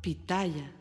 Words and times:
Pitaya. 0.00 0.72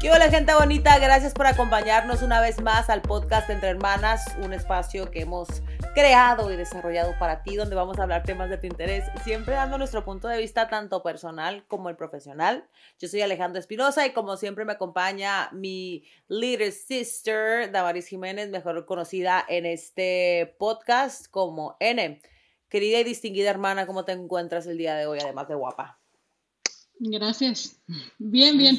¿Qué 0.00 0.10
hola 0.10 0.30
gente 0.30 0.54
bonita? 0.54 0.98
Gracias 0.98 1.32
por 1.32 1.46
acompañarnos 1.46 2.22
una 2.22 2.40
vez 2.40 2.60
más 2.60 2.90
al 2.90 3.02
podcast 3.02 3.50
Entre 3.50 3.70
Hermanas, 3.70 4.36
un 4.42 4.52
espacio 4.52 5.10
que 5.10 5.22
hemos 5.22 5.48
creado 5.94 6.52
y 6.52 6.56
desarrollado 6.56 7.14
para 7.18 7.42
ti, 7.42 7.56
donde 7.56 7.74
vamos 7.74 7.98
a 7.98 8.02
hablar 8.02 8.22
temas 8.22 8.50
de 8.50 8.58
tu 8.58 8.66
interés, 8.66 9.04
siempre 9.24 9.54
dando 9.54 9.78
nuestro 9.78 10.04
punto 10.04 10.28
de 10.28 10.38
vista 10.38 10.68
tanto 10.68 11.02
personal 11.02 11.64
como 11.66 11.88
el 11.88 11.96
profesional. 11.96 12.68
Yo 13.00 13.08
soy 13.08 13.22
Alejandro 13.22 13.58
Espinosa 13.58 14.06
y 14.06 14.12
como 14.12 14.36
siempre 14.36 14.64
me 14.64 14.74
acompaña 14.74 15.48
mi 15.52 16.04
little 16.28 16.70
sister, 16.70 17.72
Damaris 17.72 18.06
Jiménez, 18.06 18.50
mejor 18.50 18.84
conocida 18.84 19.44
en 19.48 19.66
este 19.66 20.54
podcast 20.58 21.28
como 21.30 21.76
N. 21.80 22.20
Querida 22.74 22.98
y 22.98 23.04
distinguida 23.04 23.50
hermana, 23.50 23.86
¿cómo 23.86 24.04
te 24.04 24.10
encuentras 24.10 24.66
el 24.66 24.76
día 24.76 24.96
de 24.96 25.06
hoy, 25.06 25.20
además 25.22 25.46
de 25.46 25.54
guapa? 25.54 26.00
Gracias. 26.98 27.80
Bien, 28.18 28.58
bien 28.58 28.76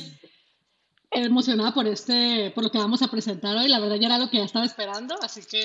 emocionada 1.11 1.73
por 1.73 1.87
este, 1.87 2.51
por 2.53 2.65
lo 2.65 2.71
que 2.71 2.77
vamos 2.77 3.01
a 3.03 3.07
presentar 3.07 3.55
hoy. 3.55 3.69
La 3.69 3.79
verdad 3.79 3.95
ya 3.95 4.07
era 4.07 4.17
lo 4.17 4.29
que 4.29 4.35
ya 4.35 4.43
estaba 4.43 4.65
esperando, 4.65 5.15
así 5.21 5.43
que 5.45 5.63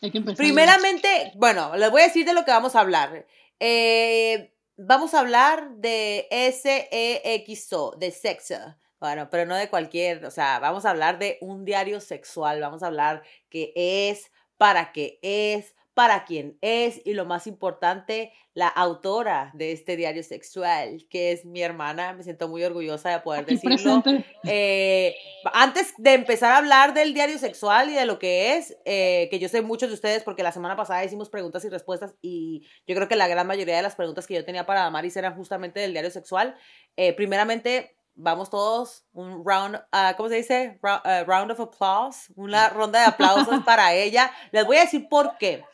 hay 0.00 0.10
que 0.10 0.16
empezar. 0.16 0.38
Primeramente, 0.38 1.32
bueno, 1.34 1.76
les 1.76 1.90
voy 1.90 2.00
a 2.00 2.06
decir 2.06 2.24
de 2.24 2.32
lo 2.32 2.46
que 2.46 2.52
vamos 2.52 2.74
a 2.74 2.80
hablar. 2.80 3.26
Eh, 3.60 4.54
vamos 4.78 5.12
a 5.12 5.20
hablar 5.20 5.72
de 5.72 6.26
SEXO, 6.30 7.96
de 7.98 8.10
sexo. 8.12 8.76
Bueno, 8.98 9.28
pero 9.28 9.44
no 9.44 9.56
de 9.56 9.68
cualquier, 9.68 10.24
o 10.24 10.30
sea, 10.30 10.58
vamos 10.58 10.86
a 10.86 10.90
hablar 10.90 11.18
de 11.18 11.36
un 11.42 11.66
diario 11.66 12.00
sexual, 12.00 12.62
vamos 12.62 12.82
a 12.82 12.86
hablar 12.86 13.24
qué 13.50 13.74
es, 13.76 14.32
para 14.56 14.90
qué 14.92 15.18
es, 15.20 15.74
para 15.98 16.24
quién 16.24 16.56
es 16.60 17.00
y 17.04 17.14
lo 17.14 17.24
más 17.24 17.48
importante, 17.48 18.32
la 18.54 18.68
autora 18.68 19.50
de 19.52 19.72
este 19.72 19.96
diario 19.96 20.22
sexual, 20.22 21.04
que 21.10 21.32
es 21.32 21.44
mi 21.44 21.60
hermana. 21.60 22.12
Me 22.12 22.22
siento 22.22 22.46
muy 22.46 22.62
orgullosa 22.62 23.10
de 23.10 23.18
poder 23.18 23.44
decirlo. 23.46 24.00
Eh, 24.44 25.16
antes 25.52 25.94
de 25.98 26.14
empezar 26.14 26.52
a 26.52 26.58
hablar 26.58 26.94
del 26.94 27.14
diario 27.14 27.36
sexual 27.36 27.90
y 27.90 27.94
de 27.94 28.06
lo 28.06 28.20
que 28.20 28.56
es, 28.56 28.76
eh, 28.84 29.26
que 29.28 29.40
yo 29.40 29.48
sé 29.48 29.60
muchos 29.60 29.88
de 29.88 29.94
ustedes 29.96 30.22
porque 30.22 30.44
la 30.44 30.52
semana 30.52 30.76
pasada 30.76 31.04
hicimos 31.04 31.30
preguntas 31.30 31.64
y 31.64 31.68
respuestas 31.68 32.14
y 32.22 32.64
yo 32.86 32.94
creo 32.94 33.08
que 33.08 33.16
la 33.16 33.26
gran 33.26 33.48
mayoría 33.48 33.74
de 33.74 33.82
las 33.82 33.96
preguntas 33.96 34.28
que 34.28 34.34
yo 34.34 34.44
tenía 34.44 34.66
para 34.66 34.82
Damaris 34.82 35.16
eran 35.16 35.34
justamente 35.34 35.80
del 35.80 35.90
diario 35.90 36.12
sexual. 36.12 36.54
Eh, 36.96 37.12
primeramente, 37.12 37.96
vamos 38.14 38.50
todos, 38.50 39.04
un 39.14 39.44
round, 39.44 39.74
uh, 39.74 40.16
¿cómo 40.16 40.28
se 40.28 40.36
dice? 40.36 40.78
round 41.26 41.50
of 41.50 41.58
applause, 41.58 42.32
una 42.36 42.68
ronda 42.68 43.00
de 43.00 43.06
aplausos 43.06 43.64
para 43.64 43.94
ella. 43.94 44.30
Les 44.52 44.64
voy 44.64 44.76
a 44.76 44.82
decir 44.82 45.08
por 45.08 45.36
qué. 45.38 45.64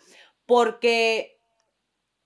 Porque 0.49 1.39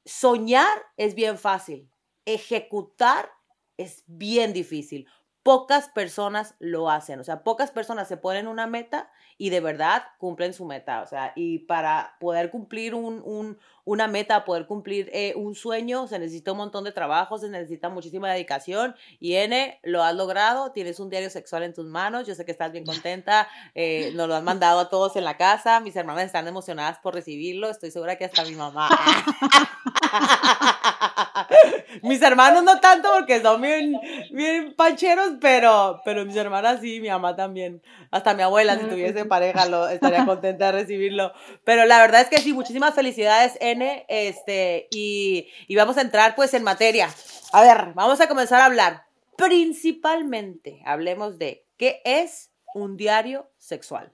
soñar 0.05 0.79
es 0.97 1.15
bien 1.15 1.39
fácil, 1.39 1.91
ejecutar 2.25 3.31
es 3.77 4.05
bien 4.07 4.53
difícil. 4.53 5.07
Pocas 5.49 5.89
personas 5.89 6.55
lo 6.59 6.91
hacen, 6.91 7.21
o 7.21 7.25
sea, 7.25 7.43
pocas 7.43 7.71
personas 7.71 8.07
se 8.07 8.19
ponen 8.19 8.49
una 8.49 8.67
meta 8.67 9.11
y 9.39 9.49
de 9.49 9.61
verdad 9.61 10.03
cumplen 10.19 10.53
su 10.53 10.67
meta. 10.67 11.01
O 11.01 11.07
sea, 11.07 11.33
y 11.37 11.61
para 11.61 12.19
poder 12.21 12.51
cumplir 12.51 12.95
un, 12.95 13.59
una 13.87 14.09
meta, 14.09 14.45
poder 14.45 14.67
cumplir 14.67 15.09
eh, 15.15 15.33
un 15.37 15.55
sueño, 15.55 16.07
se 16.07 16.19
necesita 16.19 16.53
un 16.53 16.59
montón 16.59 16.85
de 16.85 16.93
trabajo, 16.93 17.39
se 17.39 17.49
necesita 17.49 17.89
muchísima 17.89 18.31
dedicación. 18.31 18.95
Y 19.21 19.37
N, 19.37 19.81
lo 19.85 20.03
has 20.03 20.15
logrado, 20.15 20.73
tienes 20.73 21.01
un 21.01 21.09
diario 21.09 21.31
sexual 21.31 21.63
en 21.63 21.73
tus 21.73 21.87
manos, 21.87 22.27
yo 22.27 22.35
sé 22.35 22.45
que 22.45 22.53
estás 22.53 22.71
bien 22.71 22.85
contenta, 22.85 23.49
eh, 23.75 24.13
nos 24.15 24.29
lo 24.29 24.35
han 24.35 24.45
mandado 24.45 24.81
a 24.81 24.91
todos 24.91 25.17
en 25.17 25.25
la 25.25 25.39
casa, 25.39 25.81
mis 25.81 25.97
hermanas 25.97 26.25
están 26.25 26.47
emocionadas 26.47 26.99
por 26.99 27.15
recibirlo, 27.15 27.71
estoy 27.71 27.91
segura 27.91 28.19
que 28.19 28.27
hasta 28.27 28.45
mi 28.45 28.55
mamá. 28.55 28.91
mis 32.03 32.23
hermanos 32.23 32.65
no 32.65 32.81
tanto 32.81 33.09
porque 33.15 33.41
son 33.41 33.61
bien, 33.61 33.99
bien 34.31 34.75
pancheros, 34.75 35.35
pero, 35.41 36.01
pero 36.05 36.25
mis 36.25 36.37
hermanas 36.37 36.81
sí, 36.81 37.01
mi 37.01 37.09
mamá 37.09 37.37
también. 37.37 37.83
Hasta 38.11 38.35
mi 38.35 38.43
abuela, 38.43 38.79
si 38.79 38.87
tuviese 38.87 39.25
pareja, 39.25 39.67
lo, 39.67 39.89
estaría 39.89 40.25
contenta 40.25 40.67
de 40.67 40.73
recibirlo. 40.73 41.33
Pero 41.65 41.85
la 41.85 42.01
verdad 42.01 42.23
es 42.23 42.29
que 42.29 42.39
sí, 42.39 42.53
muchísimas 42.53 42.95
felicidades, 42.95 43.57
N. 43.61 44.07
Este, 44.09 44.89
y, 44.91 45.49
y 45.67 45.77
vamos 45.77 45.99
a 45.99 46.03
entrar 46.03 46.35
pues 46.35 46.55
en 46.55 46.63
materia. 46.63 47.09
A 47.53 47.63
ver, 47.63 47.93
vamos 47.95 48.21
a 48.21 48.29
comenzar 48.29 48.61
a 48.61 48.67
hablar. 48.67 49.05
Principalmente, 49.37 50.83
hablemos 50.85 51.39
de 51.39 51.67
qué 51.77 52.01
es 52.05 52.51
un 52.75 52.97
diario 52.97 53.51
sexual. 53.59 54.13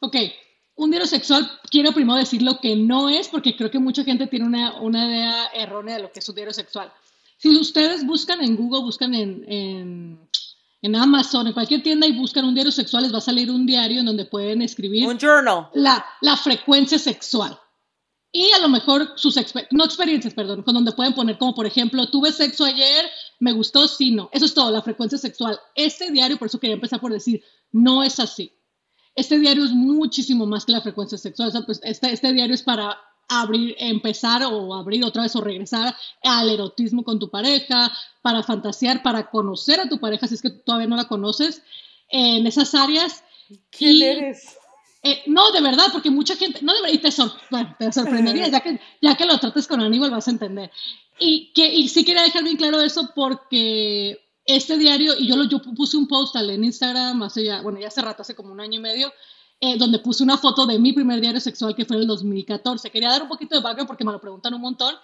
Ok, 0.00 0.16
un 0.76 0.90
diario 0.90 1.06
sexual, 1.06 1.50
quiero 1.70 1.92
primero 1.92 2.18
decir 2.18 2.42
lo 2.42 2.58
que 2.58 2.74
no 2.74 3.08
es, 3.08 3.28
porque 3.28 3.56
creo 3.56 3.70
que 3.70 3.78
mucha 3.78 4.04
gente 4.04 4.26
tiene 4.26 4.46
una, 4.46 4.80
una 4.80 5.06
idea 5.08 5.46
errónea 5.54 5.96
de 5.96 6.02
lo 6.02 6.12
que 6.12 6.20
es 6.20 6.28
un 6.28 6.34
diario 6.34 6.52
sexual. 6.52 6.92
Si 7.38 7.56
ustedes 7.56 8.04
buscan 8.04 8.42
en 8.42 8.56
Google, 8.56 8.80
buscan 8.80 9.14
en, 9.14 9.44
en, 9.46 10.28
en, 10.82 10.96
Amazon, 10.96 11.46
en 11.46 11.52
cualquier 11.52 11.82
tienda 11.82 12.06
y 12.06 12.12
buscan 12.12 12.44
un 12.44 12.54
diario 12.54 12.72
sexual, 12.72 13.04
les 13.04 13.12
va 13.12 13.18
a 13.18 13.22
salir 13.22 13.50
un 13.50 13.66
diario 13.66 14.00
en 14.00 14.06
donde 14.06 14.24
pueden 14.24 14.62
escribir 14.62 15.06
un 15.06 15.18
journal. 15.18 15.68
La, 15.74 16.04
la 16.20 16.36
frecuencia 16.36 16.98
sexual. 16.98 17.58
Y 18.32 18.50
a 18.50 18.58
lo 18.58 18.68
mejor 18.68 19.12
sus 19.14 19.38
no 19.70 19.84
experiencias, 19.84 20.34
perdón, 20.34 20.62
con 20.64 20.74
donde 20.74 20.90
pueden 20.90 21.14
poner 21.14 21.38
como 21.38 21.54
por 21.54 21.66
ejemplo, 21.66 22.10
tuve 22.10 22.32
sexo 22.32 22.64
ayer, 22.64 23.08
me 23.38 23.52
gustó, 23.52 23.86
sí, 23.86 24.10
no. 24.10 24.28
Eso 24.32 24.46
es 24.46 24.54
todo, 24.54 24.72
la 24.72 24.82
frecuencia 24.82 25.18
sexual. 25.18 25.56
Este 25.76 26.10
diario, 26.10 26.36
por 26.36 26.46
eso 26.46 26.58
quería 26.58 26.74
empezar 26.74 27.00
por 27.00 27.12
decir, 27.12 27.44
no 27.70 28.02
es 28.02 28.18
así. 28.18 28.52
Este 29.14 29.38
diario 29.38 29.64
es 29.64 29.72
muchísimo 29.72 30.46
más 30.46 30.64
que 30.64 30.72
la 30.72 30.80
frecuencia 30.80 31.18
sexual. 31.18 31.48
O 31.48 31.52
sea, 31.52 31.62
pues 31.62 31.80
este, 31.84 32.12
este 32.12 32.32
diario 32.32 32.54
es 32.54 32.62
para 32.62 32.98
abrir, 33.28 33.74
empezar 33.78 34.42
o 34.44 34.74
abrir 34.74 35.04
otra 35.04 35.22
vez 35.22 35.34
o 35.36 35.40
regresar 35.40 35.94
al 36.22 36.50
erotismo 36.50 37.04
con 37.04 37.18
tu 37.18 37.30
pareja, 37.30 37.92
para 38.22 38.42
fantasear, 38.42 39.02
para 39.02 39.30
conocer 39.30 39.80
a 39.80 39.88
tu 39.88 39.98
pareja 39.98 40.26
si 40.26 40.34
es 40.34 40.42
que 40.42 40.50
todavía 40.50 40.88
no 40.88 40.96
la 40.96 41.08
conoces 41.08 41.62
en 42.08 42.46
esas 42.46 42.74
áreas. 42.74 43.22
¿Quién 43.70 44.02
eres? 44.02 44.56
Eh, 45.02 45.22
no, 45.26 45.52
de 45.52 45.60
verdad, 45.60 45.88
porque 45.92 46.10
mucha 46.10 46.34
gente, 46.34 46.60
no, 46.62 46.72
de 46.72 46.90
y 46.90 46.98
te, 46.98 47.10
te 47.10 47.92
sorprendería, 47.92 48.48
ya 48.48 48.60
que, 48.60 48.80
ya 49.02 49.14
que 49.14 49.26
lo 49.26 49.38
trates 49.38 49.66
con 49.66 49.82
Aníbal 49.82 50.10
vas 50.10 50.28
a 50.28 50.30
entender. 50.30 50.70
Y, 51.18 51.52
que, 51.52 51.72
y 51.74 51.88
sí 51.88 52.04
quería 52.04 52.22
dejar 52.22 52.42
bien 52.42 52.56
claro 52.56 52.80
eso 52.80 53.10
porque 53.14 54.23
este 54.44 54.76
diario, 54.76 55.14
y 55.18 55.26
yo, 55.26 55.36
lo, 55.36 55.44
yo 55.44 55.60
puse 55.60 55.96
un 55.96 56.06
post 56.06 56.36
en 56.36 56.64
Instagram 56.64 57.22
hace 57.22 57.44
ya, 57.44 57.62
bueno, 57.62 57.80
ya 57.80 57.88
hace 57.88 58.02
rato, 58.02 58.22
hace 58.22 58.34
como 58.34 58.52
un 58.52 58.60
año 58.60 58.78
y 58.78 58.82
medio, 58.82 59.12
eh, 59.60 59.78
donde 59.78 59.98
puse 60.00 60.22
una 60.22 60.36
foto 60.36 60.66
de 60.66 60.78
mi 60.78 60.92
primer 60.92 61.20
diario 61.20 61.40
sexual 61.40 61.74
que 61.74 61.84
fue 61.84 61.96
en 61.96 62.02
el 62.02 62.08
2014. 62.08 62.90
Quería 62.90 63.10
dar 63.10 63.22
un 63.22 63.28
poquito 63.28 63.54
de 63.54 63.62
background 63.62 63.86
porque 63.86 64.04
me 64.04 64.12
lo 64.12 64.20
preguntan 64.20 64.52
un 64.52 64.60
montón. 64.60 64.94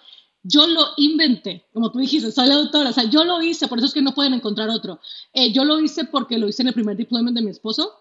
Yo 0.43 0.67
lo 0.67 0.87
inventé, 0.97 1.67
como 1.73 1.91
tú 1.91 1.99
dijiste, 1.99 2.31
soy 2.31 2.47
la 2.47 2.55
autora, 2.55 2.89
o 2.89 2.93
sea, 2.93 3.03
yo 3.03 3.23
lo 3.23 3.41
hice, 3.41 3.67
por 3.67 3.77
eso 3.77 3.87
es 3.87 3.93
que 3.93 4.01
no 4.01 4.13
pueden 4.13 4.33
encontrar 4.33 4.69
otro. 4.69 4.99
Eh, 5.33 5.51
yo 5.51 5.63
lo 5.63 5.79
hice 5.79 6.05
porque 6.05 6.37
lo 6.37 6.47
hice 6.47 6.63
en 6.63 6.69
el 6.69 6.73
primer 6.73 6.97
deployment 6.97 7.35
de 7.35 7.43
mi 7.43 7.51
esposo. 7.51 7.91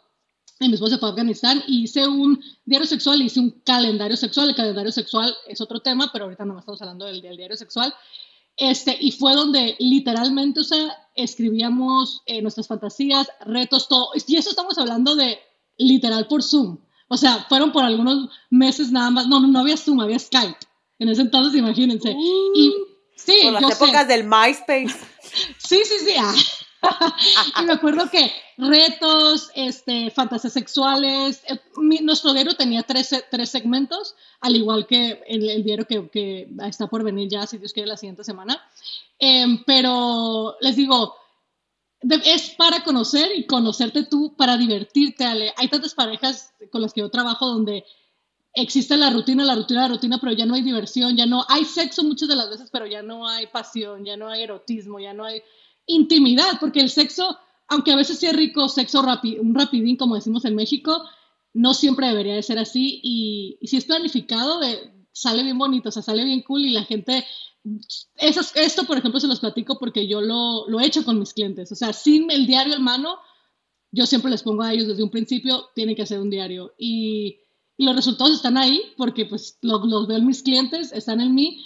Mi 0.59 0.75
esposo 0.75 0.99
fue 0.99 1.09
a 1.09 1.13
Afganistán 1.13 1.63
y 1.67 1.85
hice 1.85 2.07
un 2.07 2.43
diario 2.67 2.87
sexual, 2.87 3.23
hice 3.23 3.41
un 3.41 3.63
calendario 3.65 4.17
sexual. 4.17 4.51
El 4.51 4.55
calendario 4.55 4.93
sexual 4.93 5.35
es 5.49 5.61
otro 5.63 5.81
tema, 5.81 6.11
pero 6.13 6.27
ahorita 6.27 6.45
no 6.45 6.59
estamos 6.59 6.81
hablando 6.83 7.07
del, 7.07 7.23
del 7.23 7.37
diario 7.39 7.57
sexual. 7.57 7.95
Este, 8.61 8.95
y 9.01 9.13
fue 9.13 9.35
donde 9.35 9.75
literalmente, 9.79 10.61
o 10.61 10.65
sea, 10.65 10.95
escribíamos 11.15 12.23
eh, 12.27 12.43
nuestras 12.43 12.69
fantasías, 12.69 13.27
retos, 13.47 13.89
todo. 13.89 14.11
Y 14.27 14.37
eso 14.37 14.51
estamos 14.51 14.77
hablando 14.77 15.17
de 15.17 15.39
literal 15.79 16.29
por 16.29 16.43
Zoom. 16.43 16.77
O 17.09 17.17
sea, 17.17 17.47
fueron 17.49 17.73
por 17.73 17.85
algunos 17.85 18.29
meses 18.51 18.93
nada 18.93 19.11
más. 19.11 19.27
No, 19.27 19.41
no, 19.41 19.49
no 19.49 19.61
había 19.61 19.79
Zoom, 19.79 20.01
había 20.01 20.19
Skype. 20.19 20.59
En 20.99 21.09
ese 21.09 21.23
entonces, 21.23 21.59
imagínense. 21.59 22.15
y 22.55 22.75
sí, 23.17 23.39
por 23.45 23.63
las 23.63 23.81
épocas 23.81 24.07
del 24.07 24.25
MySpace. 24.25 24.89
sí, 25.59 25.81
sí, 25.83 25.95
sí. 26.05 26.13
Ah. 26.19 26.35
y 27.61 27.65
me 27.65 27.73
acuerdo 27.73 28.11
que 28.11 28.33
retos, 28.57 29.51
este, 29.55 30.11
fantasías 30.11 30.53
sexuales. 30.53 31.43
Eh, 31.47 31.59
nuestro 32.03 32.33
diario 32.33 32.55
tenía 32.55 32.83
tres, 32.83 33.15
tres, 33.31 33.51
segmentos, 33.51 34.15
al 34.41 34.57
igual 34.57 34.87
que 34.87 35.23
el, 35.27 35.49
el 35.49 35.65
diario 35.65 35.87
que, 35.87 36.09
que, 36.09 36.49
está 36.67 36.87
por 36.87 37.03
venir 37.03 37.29
ya, 37.29 37.47
si 37.47 37.59
Dios 37.59 37.73
quiere, 37.73 37.89
la 37.89 37.97
siguiente 37.97 38.25
semana. 38.25 38.63
Em, 39.19 39.63
pero 39.65 40.57
les 40.61 40.77
digo, 40.77 41.15
es 42.25 42.51
para 42.51 42.83
conocer 42.83 43.31
y 43.37 43.47
conocerte 43.47 44.05
tú, 44.05 44.35
para 44.37 44.57
divertirte, 44.57 45.25
Ale. 45.25 45.53
Hay 45.57 45.69
tantas 45.69 45.95
parejas 45.95 46.55
con 46.71 46.81
las 46.81 46.95
que 46.95 47.01
yo 47.01 47.11
trabajo 47.11 47.47
donde 47.47 47.85
existe 48.55 48.97
la 48.97 49.11
rutina, 49.11 49.45
la 49.45 49.55
rutina, 49.55 49.83
la 49.83 49.89
rutina, 49.89 50.19
pero 50.19 50.33
ya 50.33 50.47
no 50.47 50.55
hay 50.55 50.63
diversión, 50.63 51.17
ya 51.17 51.27
no 51.27 51.45
hay 51.49 51.65
sexo 51.65 52.03
muchas 52.03 52.29
de 52.29 52.37
las 52.37 52.51
veces, 52.51 52.71
pero 52.71 52.87
ya 52.87 53.03
no 53.03 53.29
hay 53.29 53.47
pasión, 53.47 54.05
ya 54.05 54.17
no 54.17 54.29
hay 54.29 54.43
erotismo, 54.43 54.99
ya 54.99 55.13
no 55.13 55.25
hay 55.25 55.43
intimidad, 55.91 56.59
porque 56.61 56.81
el 56.81 56.91
sexo, 56.91 57.37
aunque 57.69 57.93
a 57.93 57.97
veces 57.97 58.19
sea 58.19 58.33
rico, 58.33 58.69
sexo 58.69 59.01
un 59.41 59.55
rapidín, 59.55 59.97
como 59.97 60.15
decimos 60.15 60.45
en 60.45 60.55
México, 60.55 61.03
no 61.53 61.75
siempre 61.75 62.09
debería 62.09 62.35
de 62.35 62.43
ser 62.43 62.59
así. 62.59 63.01
Y, 63.03 63.59
si 63.67 63.77
es 63.77 63.85
planificado, 63.85 64.61
sale 65.13 65.43
bien 65.43 65.59
bonito, 65.59 65.89
o 65.89 65.93
sea, 65.93 66.03
sale 66.03 66.25
bien 66.25 66.43
cool 66.43 66.65
y 66.65 66.71
la 66.71 66.85
gente... 66.85 67.25
esto, 68.55 68.85
por 68.85 68.99
ejemplo, 68.99 69.21
se 69.21 69.29
los 69.29 69.41
platico 69.41 69.79
porque 69.79 70.07
yo 70.07 70.21
lo, 70.21 70.69
lo 70.69 70.81
he 70.81 70.87
hecho 70.87 71.05
con 71.05 71.19
mis 71.19 71.35
clientes. 71.35 71.71
O 71.73 71.75
sea, 71.75 71.93
sin 71.93 72.31
el 72.31 72.47
diario 72.47 72.75
en 72.75 72.83
mano, 72.83 73.19
yo 73.93 74.07
siempre 74.07 74.31
les 74.31 74.43
pongo 74.43 74.63
a 74.63 74.73
ellos 74.73 74.89
desde 74.89 75.03
un 75.03 75.11
principio, 75.11 75.69
tienen 75.75 75.97
que 75.97 76.03
hacer 76.03 76.21
un 76.21 76.31
diario. 76.31 76.75
Y, 76.79 77.41
y 77.77 77.85
los 77.85 77.97
resultados 77.97 78.35
están 78.35 78.57
ahí 78.57 78.83
porque 78.97 79.27
pues 79.27 79.59
los, 79.63 79.85
los 79.87 80.07
veo 80.07 80.19
en 80.19 80.27
mis 80.27 80.43
clientes, 80.43 80.93
están 80.93 81.21
en 81.21 81.35
mí 81.35 81.65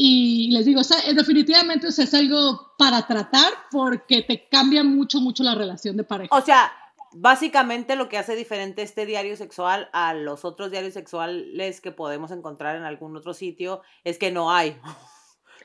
y 0.00 0.52
les 0.52 0.64
digo, 0.64 0.80
o 0.80 1.12
definitivamente 1.12 1.88
es 1.88 2.14
algo 2.14 2.72
para 2.78 3.04
tratar 3.04 3.52
porque 3.68 4.22
te 4.22 4.48
cambia 4.48 4.84
mucho, 4.84 5.18
mucho 5.20 5.42
la 5.42 5.56
relación 5.56 5.96
de 5.96 6.04
pareja. 6.04 6.32
O 6.36 6.40
sea, 6.40 6.70
básicamente 7.10 7.96
lo 7.96 8.08
que 8.08 8.16
hace 8.16 8.36
diferente 8.36 8.82
este 8.82 9.06
diario 9.06 9.36
sexual 9.36 9.90
a 9.92 10.14
los 10.14 10.44
otros 10.44 10.70
diarios 10.70 10.94
sexuales 10.94 11.80
que 11.80 11.90
podemos 11.90 12.30
encontrar 12.30 12.76
en 12.76 12.84
algún 12.84 13.16
otro 13.16 13.34
sitio 13.34 13.82
es 14.04 14.18
que 14.18 14.30
no 14.30 14.52
hay. 14.52 14.80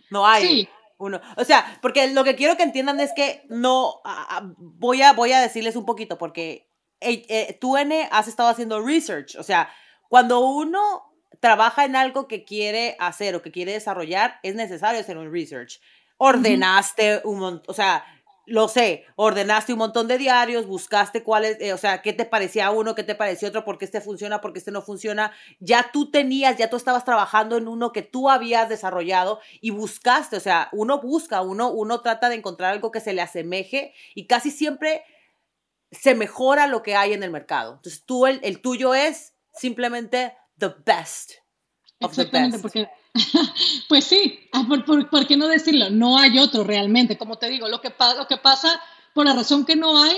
No 0.09 0.27
hay. 0.27 0.69
Uno. 0.99 1.19
O 1.37 1.43
sea, 1.43 1.79
porque 1.81 2.11
lo 2.11 2.23
que 2.23 2.35
quiero 2.35 2.55
que 2.55 2.61
entiendan 2.61 2.99
es 2.99 3.11
que 3.15 3.45
no, 3.49 4.01
voy 4.57 5.01
a, 5.01 5.13
voy 5.13 5.31
a 5.31 5.41
decirles 5.41 5.75
un 5.75 5.85
poquito, 5.85 6.19
porque 6.19 6.69
eh, 6.99 7.57
tú, 7.59 7.77
N, 7.77 8.07
has 8.11 8.27
estado 8.27 8.49
haciendo 8.49 8.85
research. 8.85 9.35
O 9.37 9.43
sea, 9.43 9.69
cuando 10.09 10.41
uno 10.41 11.12
trabaja 11.43 11.83
en 11.83 11.97
algo 11.97 12.29
que 12.29 12.45
quiere 12.45 12.95
hacer 12.99 13.35
o 13.35 13.41
que 13.41 13.51
quiere 13.51 13.73
desarrollar, 13.73 14.39
es 14.43 14.55
necesario 14.55 15.01
hacer 15.01 15.17
un 15.17 15.29
research. 15.29 15.81
Ordenaste 16.15 17.19
un 17.25 17.39
montón, 17.39 17.65
o 17.67 17.73
sea, 17.73 18.05
lo 18.45 18.69
sé, 18.69 19.03
ordenaste 19.17 19.73
un 19.73 19.79
montón 19.79 20.07
de 20.07 20.17
diarios, 20.17 20.65
buscaste 20.65 21.21
cuáles, 21.21 21.59
eh, 21.59 21.73
o 21.73 21.77
sea, 21.77 22.01
qué 22.01 22.13
te 22.13 22.23
parecía 22.23 22.71
uno, 22.71 22.95
qué 22.95 23.03
te 23.03 23.13
parecía 23.13 23.49
otro, 23.49 23.65
por 23.65 23.77
qué 23.77 23.83
este 23.83 23.99
funciona, 23.99 24.39
por 24.39 24.53
qué 24.53 24.59
este 24.59 24.71
no 24.71 24.81
funciona. 24.81 25.33
Ya 25.59 25.89
tú 25.91 26.11
tenías, 26.11 26.55
ya 26.55 26.69
tú 26.69 26.77
estabas 26.77 27.03
trabajando 27.03 27.57
en 27.57 27.67
uno 27.67 27.91
que 27.91 28.03
tú 28.03 28.29
habías 28.29 28.69
desarrollado 28.69 29.41
y 29.59 29.71
buscaste, 29.71 30.37
o 30.37 30.39
sea, 30.39 30.69
uno 30.71 31.01
busca, 31.01 31.41
uno, 31.41 31.71
uno 31.71 31.99
trata 31.99 32.29
de 32.29 32.35
encontrar 32.35 32.71
algo 32.71 32.89
que 32.89 33.01
se 33.01 33.11
le 33.11 33.21
asemeje 33.21 33.93
y 34.15 34.27
casi 34.27 34.49
siempre 34.49 35.03
se 35.91 36.15
mejora 36.15 36.67
lo 36.67 36.83
que 36.83 36.95
hay 36.95 37.11
en 37.11 37.21
el 37.21 37.31
mercado. 37.31 37.73
Entonces 37.73 38.05
tú, 38.05 38.27
el, 38.27 38.39
el 38.43 38.61
tuyo 38.61 38.93
es 38.93 39.33
simplemente 39.51 40.37
the 40.63 40.73
best. 40.85 41.33
Exactamente, 41.99 42.59
porque 42.59 42.89
pues 43.89 44.03
sí, 44.05 44.39
ah, 44.51 44.65
¿por, 44.67 45.27
qué 45.27 45.37
no 45.37 45.47
decirlo? 45.47 45.89
No 45.89 46.17
hay 46.17 46.39
otro 46.39 46.63
realmente. 46.63 47.17
Como 47.17 47.37
te 47.37 47.49
digo, 47.49 47.67
lo 47.67 47.81
que, 47.81 47.93
lo 48.17 48.27
que 48.27 48.37
pasa, 48.37 48.81
por 49.13 49.25
la 49.25 49.33
razón 49.33 49.65
que 49.65 49.75
no 49.75 50.01
hay, 50.01 50.17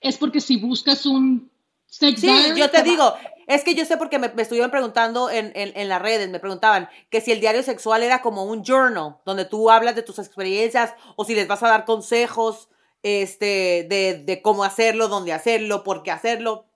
es 0.00 0.16
porque 0.16 0.40
si 0.40 0.56
buscas 0.56 1.04
un 1.06 1.50
sex 1.86 2.20
Sí, 2.20 2.52
yo 2.56 2.70
te 2.70 2.82
digo, 2.82 3.14
es 3.46 3.64
que 3.64 3.74
yo 3.74 3.84
sé 3.84 3.96
porque 3.96 4.18
me, 4.18 4.32
estuvieron 4.38 4.70
preguntando 4.70 5.30
en, 5.30 5.52
en, 5.54 5.88
las 5.88 6.00
redes, 6.00 6.28
me 6.30 6.40
preguntaban 6.40 6.88
que 7.10 7.20
si 7.20 7.32
el 7.32 7.40
diario 7.40 7.62
sexual 7.62 8.02
era 8.02 8.22
como 8.22 8.44
un 8.44 8.64
journal, 8.64 9.16
donde 9.24 9.44
tú 9.44 9.70
hablas 9.70 9.94
de 9.94 10.02
tus 10.02 10.18
experiencias 10.18 10.94
o 11.16 11.24
si 11.24 11.34
les 11.34 11.48
vas 11.48 11.62
a 11.62 11.68
dar 11.68 11.84
consejos 11.84 12.68
este, 13.02 13.86
de, 13.88 14.22
de 14.24 14.42
cómo 14.42 14.64
hacerlo, 14.64 15.08
dónde 15.08 15.32
hacerlo, 15.32 15.84
por 15.84 16.02
qué 16.02 16.10
hacerlo. 16.10 16.66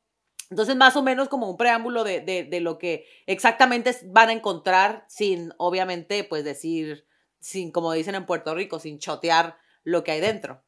Entonces, 0.51 0.77
más 0.77 0.97
o 0.97 1.03
menos 1.03 1.29
como 1.29 1.49
un 1.49 1.57
preámbulo 1.57 2.03
de, 2.03 2.21
de, 2.21 2.43
de, 2.45 2.61
lo 2.61 2.77
que 2.77 3.07
exactamente 3.27 3.97
van 4.07 4.31
a 4.31 4.33
encontrar 4.33 5.05
sin, 5.09 5.53
obviamente, 5.59 6.25
pues 6.25 6.45
decir, 6.45 7.07
sin, 7.39 7.71
como 7.71 7.93
dicen 7.93 8.17
en 8.17 8.27
Puerto 8.27 8.55
Rico, 8.55 8.81
sin 8.81 8.99
chotear 8.99 9.57
lo 9.85 10.03
que 10.03 10.11
hay 10.11 10.21
dentro. 10.21 10.63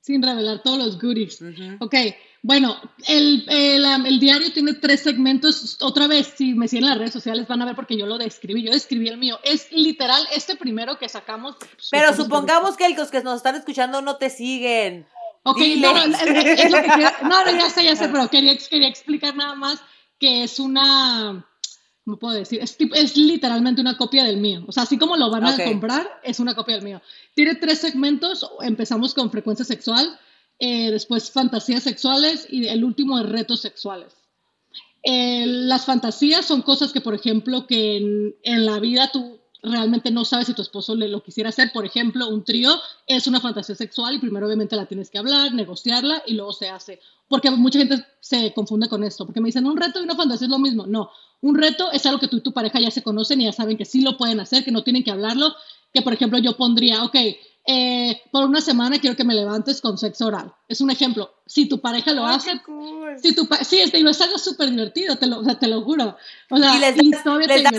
Sin 0.00 0.22
revelar 0.22 0.62
todos 0.62 0.78
los 0.78 1.00
goodies. 1.00 1.42
Ok, 1.80 1.96
bueno, 2.40 2.76
el, 3.08 3.44
el, 3.48 3.84
el, 3.84 4.20
diario 4.20 4.52
tiene 4.52 4.74
tres 4.74 5.00
segmentos. 5.00 5.78
Otra 5.80 6.06
vez, 6.06 6.32
si 6.36 6.54
me 6.54 6.68
siguen 6.68 6.84
en 6.84 6.90
las 6.90 6.98
redes 6.98 7.12
sociales 7.12 7.48
van 7.48 7.60
a 7.62 7.64
ver 7.64 7.74
porque 7.74 7.98
yo 7.98 8.06
lo 8.06 8.16
describí. 8.16 8.62
Yo 8.62 8.70
describí 8.70 9.08
el 9.08 9.18
mío. 9.18 9.40
Es 9.42 9.72
literal 9.72 10.22
este 10.32 10.54
primero 10.54 10.96
que 10.96 11.08
sacamos. 11.08 11.56
Pero 11.90 12.14
supongamos 12.14 12.76
que 12.76 12.88
los 12.90 13.10
que 13.10 13.20
nos 13.24 13.38
están 13.38 13.56
escuchando 13.56 14.00
no 14.00 14.14
te 14.16 14.30
siguen. 14.30 15.08
Ok, 15.48 15.60
no, 15.78 15.92
no, 15.92 16.16
es 16.16 16.70
lo 16.72 16.82
que 16.82 16.88
no, 17.22 17.50
ya 17.52 17.70
sé, 17.70 17.84
ya 17.84 17.94
sé, 17.94 18.08
pero 18.12 18.28
quería, 18.28 18.58
quería 18.58 18.88
explicar 18.88 19.36
nada 19.36 19.54
más 19.54 19.80
que 20.18 20.42
es 20.42 20.58
una, 20.58 21.46
¿cómo 22.04 22.18
puedo 22.18 22.34
decir? 22.34 22.60
Es, 22.60 22.76
es, 22.94 23.16
literalmente 23.16 23.80
una 23.80 23.96
copia 23.96 24.24
del 24.24 24.38
mío. 24.38 24.64
O 24.66 24.72
sea, 24.72 24.82
así 24.82 24.98
como 24.98 25.16
lo 25.16 25.30
van 25.30 25.46
a 25.46 25.56
comprar, 25.64 26.20
es 26.24 26.40
una 26.40 26.56
copia 26.56 26.74
del 26.74 26.84
mío. 26.84 27.00
Tiene 27.34 27.54
tres 27.54 27.78
segmentos. 27.78 28.50
Empezamos 28.60 29.14
con 29.14 29.30
frecuencia 29.30 29.64
sexual, 29.64 30.18
eh, 30.58 30.90
después 30.90 31.30
fantasías 31.30 31.84
sexuales 31.84 32.48
y 32.50 32.66
el 32.66 32.82
último 32.82 33.16
es 33.20 33.26
retos 33.26 33.60
sexuales. 33.60 34.14
Eh, 35.04 35.44
las 35.46 35.84
fantasías 35.84 36.44
son 36.44 36.62
cosas 36.62 36.92
que, 36.92 37.00
por 37.00 37.14
ejemplo, 37.14 37.68
que 37.68 37.98
en, 37.98 38.34
en 38.42 38.66
la 38.66 38.80
vida 38.80 39.12
tú 39.12 39.38
realmente 39.66 40.10
no 40.10 40.24
sabes 40.24 40.46
si 40.46 40.54
tu 40.54 40.62
esposo 40.62 40.94
le 40.94 41.08
lo 41.08 41.22
quisiera 41.22 41.50
hacer. 41.50 41.72
Por 41.72 41.84
ejemplo, 41.84 42.28
un 42.28 42.44
trío 42.44 42.70
es 43.06 43.26
una 43.26 43.40
fantasía 43.40 43.74
sexual 43.74 44.14
y 44.14 44.18
primero 44.18 44.46
obviamente 44.46 44.76
la 44.76 44.86
tienes 44.86 45.10
que 45.10 45.18
hablar, 45.18 45.52
negociarla 45.52 46.22
y 46.26 46.34
luego 46.34 46.52
se 46.52 46.68
hace. 46.68 47.00
Porque 47.28 47.50
mucha 47.50 47.78
gente 47.78 48.04
se 48.20 48.52
confunde 48.54 48.88
con 48.88 49.02
esto, 49.04 49.26
porque 49.26 49.40
me 49.40 49.46
dicen 49.46 49.66
un 49.66 49.76
reto 49.76 50.00
y 50.00 50.04
una 50.04 50.14
fantasía 50.14 50.46
es 50.46 50.50
lo 50.50 50.58
mismo. 50.58 50.86
No, 50.86 51.10
un 51.40 51.56
reto 51.56 51.90
es 51.92 52.06
algo 52.06 52.20
que 52.20 52.28
tú 52.28 52.36
y 52.38 52.42
tu 52.42 52.52
pareja 52.52 52.80
ya 52.80 52.90
se 52.90 53.02
conocen 53.02 53.40
y 53.40 53.44
ya 53.44 53.52
saben 53.52 53.76
que 53.76 53.84
sí 53.84 54.00
lo 54.02 54.16
pueden 54.16 54.40
hacer, 54.40 54.64
que 54.64 54.70
no 54.70 54.82
tienen 54.84 55.04
que 55.04 55.10
hablarlo. 55.10 55.54
Que 55.92 56.02
por 56.02 56.12
ejemplo 56.12 56.38
yo 56.38 56.56
pondría, 56.56 57.04
ok, 57.04 57.16
eh, 57.68 58.22
por 58.30 58.44
una 58.44 58.60
semana 58.60 59.00
quiero 59.00 59.16
que 59.16 59.24
me 59.24 59.34
levantes 59.34 59.80
con 59.80 59.98
sexo 59.98 60.26
oral. 60.26 60.54
Es 60.68 60.80
un 60.80 60.90
ejemplo. 60.90 61.34
Si 61.46 61.68
tu 61.68 61.80
pareja 61.80 62.12
lo 62.12 62.24
hace, 62.24 62.60
si 63.20 63.34
tu 63.34 63.48
sí, 63.62 63.80
es, 63.80 63.92
es 63.92 64.20
algo 64.20 64.38
súper 64.38 64.70
divertido, 64.70 65.16
te 65.16 65.26
lo, 65.26 65.42
te 65.42 65.66
lo 65.66 65.82
juro. 65.82 66.16
O 66.48 66.58
sea, 66.58 66.76
¿Y 66.76 66.78
les, 66.78 66.96
das, 66.96 67.24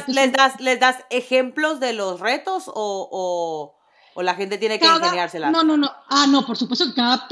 les, 0.07 0.31
das, 0.33 0.59
les, 0.59 0.79
das, 0.79 0.97
ejemplos 1.09 1.79
de 1.79 1.93
los 1.93 2.19
retos 2.19 2.65
o, 2.67 3.73
o, 4.13 4.21
la 4.21 4.35
gente 4.35 4.57
tiene 4.57 4.77
que 4.77 4.85
ingeniárselas? 4.85 5.51
No, 5.51 5.63
no, 5.63 5.77
no. 5.77 5.89
Ah, 6.09 6.27
no, 6.27 6.45
por 6.45 6.57
supuesto 6.57 6.85
que 6.87 6.93
cada... 6.93 7.27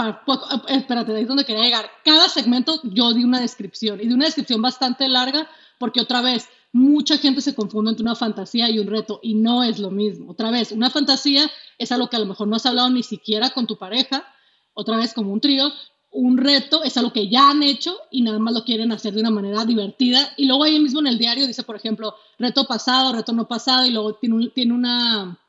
Espérate, 0.69 1.13
ahí 1.13 1.23
es 1.23 1.27
donde 1.27 1.43
quería 1.43 1.63
llegar. 1.63 1.89
Cada 2.05 2.29
segmento 2.29 2.79
yo 2.83 3.11
di 3.13 3.25
una 3.25 3.41
descripción 3.41 3.99
y 3.99 4.07
di 4.07 4.13
una 4.13 4.25
descripción 4.25 4.61
bastante 4.61 5.09
larga 5.09 5.49
porque 5.77 5.99
otra 5.99 6.21
vez 6.21 6.47
mucha 6.75 7.17
gente 7.17 7.39
se 7.39 7.55
confunde 7.55 7.91
entre 7.91 8.03
una 8.03 8.15
fantasía 8.15 8.69
y 8.69 8.79
un 8.79 8.87
reto 8.87 9.21
y 9.23 9.33
no 9.33 9.63
es 9.63 9.79
lo 9.79 9.91
mismo. 9.91 10.31
Otra 10.31 10.51
vez, 10.51 10.73
una 10.73 10.89
fantasía 10.89 11.49
es 11.77 11.89
algo 11.93 12.09
que 12.09 12.17
a 12.17 12.19
lo 12.19 12.25
mejor 12.25 12.49
no 12.49 12.57
has 12.57 12.65
hablado 12.65 12.89
ni 12.89 13.01
siquiera 13.01 13.51
con 13.51 13.65
tu 13.65 13.77
pareja, 13.77 14.25
otra 14.73 14.97
vez 14.97 15.13
como 15.13 15.31
un 15.31 15.39
trío. 15.39 15.71
Un 16.11 16.37
reto 16.37 16.83
es 16.83 16.97
algo 16.97 17.13
que 17.13 17.29
ya 17.29 17.49
han 17.49 17.63
hecho 17.63 17.97
y 18.11 18.23
nada 18.23 18.39
más 18.39 18.53
lo 18.53 18.65
quieren 18.65 18.91
hacer 18.91 19.13
de 19.13 19.21
una 19.21 19.29
manera 19.29 19.63
divertida. 19.63 20.33
Y 20.35 20.47
luego 20.47 20.65
ahí 20.65 20.77
mismo 20.77 20.99
en 20.99 21.07
el 21.07 21.17
diario 21.17 21.47
dice, 21.47 21.63
por 21.63 21.77
ejemplo, 21.77 22.13
reto 22.37 22.65
pasado, 22.65 23.13
reto 23.13 23.31
no 23.31 23.47
pasado, 23.47 23.85
y 23.85 23.91
luego 23.91 24.15
tiene, 24.15 24.49
tiene 24.49 24.73
una... 24.73 25.39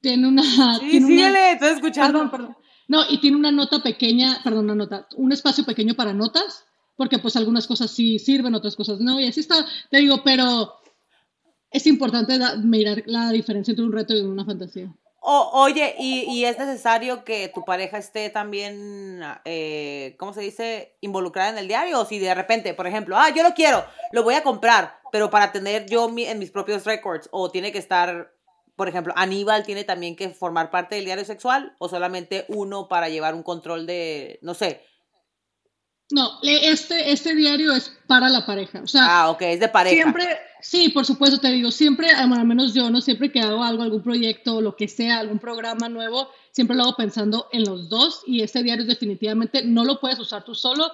Tiene 0.00 0.28
una... 0.28 0.78
Sí, 0.78 0.80
tiene 0.92 1.06
síguele, 1.06 1.52
estoy 1.52 1.68
escuchando. 1.72 2.20
Perdón, 2.20 2.30
perdón. 2.30 2.56
No, 2.88 3.02
y 3.06 3.18
tiene 3.18 3.36
una 3.36 3.52
nota 3.52 3.82
pequeña, 3.82 4.40
perdón, 4.42 4.64
una 4.64 4.76
nota, 4.76 5.06
un 5.16 5.30
espacio 5.30 5.62
pequeño 5.66 5.92
para 5.92 6.14
notas 6.14 6.64
porque 6.98 7.20
pues 7.20 7.36
algunas 7.36 7.66
cosas 7.68 7.92
sí 7.92 8.18
sirven, 8.18 8.56
otras 8.56 8.74
cosas 8.74 8.98
no, 8.98 9.20
y 9.20 9.26
así 9.28 9.38
está, 9.38 9.64
te 9.88 9.98
digo, 9.98 10.20
pero 10.24 10.74
es 11.70 11.86
importante 11.86 12.36
mirar 12.64 13.04
la 13.06 13.30
diferencia 13.30 13.70
entre 13.70 13.84
un 13.84 13.92
reto 13.92 14.16
y 14.16 14.20
una 14.20 14.44
fantasía. 14.44 14.92
oye, 15.20 15.94
¿y, 15.96 16.44
es 16.44 16.58
necesario 16.58 17.24
que 17.24 17.52
tu 17.54 17.64
pareja 17.64 17.98
esté 17.98 18.30
también, 18.30 19.20
eh, 19.44 20.16
¿cómo 20.18 20.32
se 20.32 20.40
dice?, 20.40 20.96
involucrada 21.00 21.50
en 21.50 21.58
el 21.58 21.68
diario. 21.68 22.00
O 22.00 22.04
si 22.04 22.18
de 22.18 22.34
repente, 22.34 22.74
por 22.74 22.88
ejemplo, 22.88 23.16
ah, 23.16 23.30
yo 23.34 23.44
lo 23.44 23.54
quiero, 23.54 23.84
lo 24.10 24.24
voy 24.24 24.34
a 24.34 24.42
comprar, 24.42 24.98
pero 25.12 25.30
para 25.30 25.52
tener 25.52 25.86
yo 25.86 26.10
en 26.16 26.38
mis 26.40 26.50
propios 26.50 26.84
records, 26.84 27.28
o 27.30 27.48
tiene 27.50 27.70
que 27.70 27.78
estar, 27.78 28.32
por 28.74 28.88
ejemplo, 28.88 29.12
Aníbal 29.16 29.64
tiene 29.64 29.84
también 29.84 30.16
que 30.16 30.30
formar 30.30 30.70
parte 30.70 30.96
del 30.96 31.04
diario 31.04 31.24
sexual, 31.24 31.76
o 31.78 31.88
solamente 31.88 32.44
uno 32.48 32.88
para 32.88 33.08
llevar 33.08 33.36
un 33.36 33.44
control 33.44 33.86
de, 33.86 34.40
no 34.42 34.54
sé, 34.54 34.82
no, 36.10 36.38
este, 36.42 37.12
este 37.12 37.34
diario 37.34 37.74
es 37.74 37.92
para 38.06 38.30
la 38.30 38.46
pareja. 38.46 38.80
O 38.82 38.86
sea, 38.86 39.02
ah, 39.04 39.30
ok, 39.30 39.42
es 39.42 39.60
de 39.60 39.68
pareja. 39.68 39.94
Siempre, 39.94 40.24
sí, 40.60 40.88
por 40.88 41.04
supuesto, 41.04 41.38
te 41.38 41.50
digo, 41.50 41.70
siempre, 41.70 42.10
al 42.10 42.46
menos 42.46 42.72
yo, 42.72 42.88
¿no? 42.88 43.02
Siempre 43.02 43.30
que 43.30 43.40
hago 43.40 43.62
algo, 43.62 43.82
algún 43.82 44.02
proyecto, 44.02 44.62
lo 44.62 44.74
que 44.74 44.88
sea, 44.88 45.18
algún 45.18 45.38
programa 45.38 45.88
nuevo, 45.88 46.30
siempre 46.50 46.76
lo 46.76 46.84
hago 46.84 46.96
pensando 46.96 47.48
en 47.52 47.64
los 47.64 47.90
dos 47.90 48.22
y 48.26 48.42
este 48.42 48.62
diario 48.62 48.86
definitivamente 48.86 49.64
no 49.64 49.84
lo 49.84 50.00
puedes 50.00 50.18
usar 50.18 50.44
tú 50.44 50.54
solo. 50.54 50.90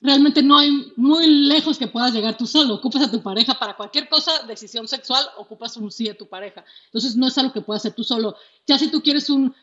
Realmente 0.00 0.42
no 0.42 0.58
hay 0.58 0.92
muy 0.96 1.26
lejos 1.26 1.78
que 1.78 1.86
puedas 1.86 2.12
llegar 2.12 2.36
tú 2.36 2.46
solo. 2.46 2.74
Ocupas 2.74 3.02
a 3.02 3.10
tu 3.10 3.22
pareja 3.22 3.54
para 3.54 3.76
cualquier 3.76 4.08
cosa, 4.08 4.32
decisión 4.48 4.88
sexual, 4.88 5.24
ocupas 5.36 5.76
un 5.76 5.92
sí 5.92 6.04
de 6.04 6.14
tu 6.14 6.26
pareja. 6.26 6.64
Entonces 6.86 7.14
no 7.16 7.28
es 7.28 7.38
algo 7.38 7.52
que 7.52 7.60
puedas 7.60 7.82
hacer 7.82 7.92
tú 7.92 8.02
solo. 8.02 8.34
Ya 8.66 8.78
si 8.78 8.90
tú 8.90 9.00
quieres 9.00 9.30
un 9.30 9.54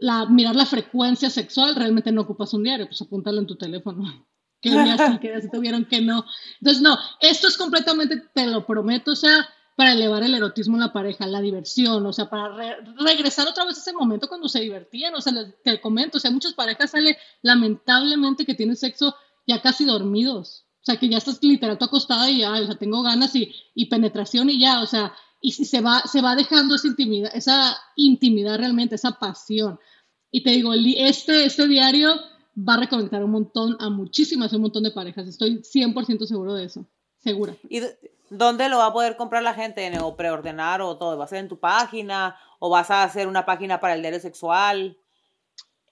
la, 0.00 0.26
mirar 0.26 0.56
la 0.56 0.66
frecuencia 0.66 1.30
sexual, 1.30 1.74
realmente 1.74 2.12
no 2.12 2.22
ocupas 2.22 2.54
un 2.54 2.62
diario, 2.62 2.86
pues 2.86 3.02
apúntalo 3.02 3.40
en 3.40 3.46
tu 3.46 3.56
teléfono. 3.56 4.04
Que 4.60 4.70
así, 4.70 5.18
que 5.20 5.32
así 5.32 5.48
tuvieron 5.52 5.84
que 5.84 6.00
no. 6.00 6.24
Entonces, 6.60 6.82
no, 6.82 6.98
esto 7.20 7.46
es 7.46 7.56
completamente, 7.56 8.24
te 8.34 8.44
lo 8.44 8.66
prometo, 8.66 9.12
o 9.12 9.14
sea, 9.14 9.48
para 9.76 9.92
elevar 9.92 10.24
el 10.24 10.34
erotismo 10.34 10.74
en 10.74 10.80
la 10.80 10.92
pareja, 10.92 11.28
la 11.28 11.40
diversión, 11.40 12.04
o 12.04 12.12
sea, 12.12 12.28
para 12.28 12.80
regresar 12.98 13.46
otra 13.46 13.64
vez 13.64 13.76
a 13.76 13.80
ese 13.80 13.92
momento 13.92 14.26
cuando 14.26 14.48
se 14.48 14.58
divertían, 14.58 15.14
o 15.14 15.20
sea, 15.20 15.32
te 15.62 15.80
comento, 15.80 16.16
o 16.16 16.20
sea, 16.20 16.32
muchas 16.32 16.54
parejas 16.54 16.90
sale 16.90 17.16
lamentablemente 17.42 18.44
que 18.44 18.56
tienen 18.56 18.74
sexo 18.74 19.14
ya 19.46 19.62
casi 19.62 19.84
dormidos, 19.84 20.66
o 20.80 20.84
sea, 20.84 20.96
que 20.96 21.08
ya 21.08 21.18
estás 21.18 21.40
literal 21.44 21.78
acostada 21.80 22.28
y 22.28 22.38
ya, 22.38 22.54
o 22.54 22.66
sea, 22.66 22.74
tengo 22.74 23.04
ganas 23.04 23.36
y, 23.36 23.54
y 23.76 23.86
penetración 23.86 24.50
y 24.50 24.58
ya, 24.58 24.82
o 24.82 24.86
sea, 24.86 25.14
y 25.40 25.52
se 25.52 25.80
va, 25.80 26.02
se 26.02 26.20
va 26.20 26.34
dejando 26.34 26.74
esa 26.74 26.88
intimidad, 26.88 27.30
esa 27.34 27.76
intimidad 27.96 28.58
realmente, 28.58 28.96
esa 28.96 29.12
pasión. 29.12 29.78
Y 30.30 30.42
te 30.42 30.50
digo, 30.50 30.72
este, 30.74 31.44
este 31.44 31.66
diario 31.68 32.14
va 32.56 32.74
a 32.74 32.80
reconectar 32.80 33.24
un 33.24 33.30
montón 33.30 33.76
a 33.80 33.88
muchísimas, 33.88 34.52
un 34.52 34.62
montón 34.62 34.82
de 34.82 34.90
parejas. 34.90 35.28
Estoy 35.28 35.62
100% 35.62 36.26
seguro 36.26 36.54
de 36.54 36.64
eso. 36.64 36.86
Segura. 37.18 37.54
¿Y 37.68 37.80
dónde 38.30 38.68
lo 38.68 38.78
va 38.78 38.86
a 38.86 38.92
poder 38.92 39.16
comprar 39.16 39.42
la 39.42 39.54
gente? 39.54 39.90
¿O 40.00 40.16
preordenar 40.16 40.82
o 40.82 40.96
todo? 40.96 41.16
¿Va 41.16 41.24
a 41.24 41.28
ser 41.28 41.38
en 41.38 41.48
tu 41.48 41.58
página? 41.58 42.36
¿O 42.58 42.68
vas 42.68 42.90
a 42.90 43.04
hacer 43.04 43.28
una 43.28 43.46
página 43.46 43.80
para 43.80 43.94
el 43.94 44.00
diario 44.00 44.20
sexual? 44.20 44.98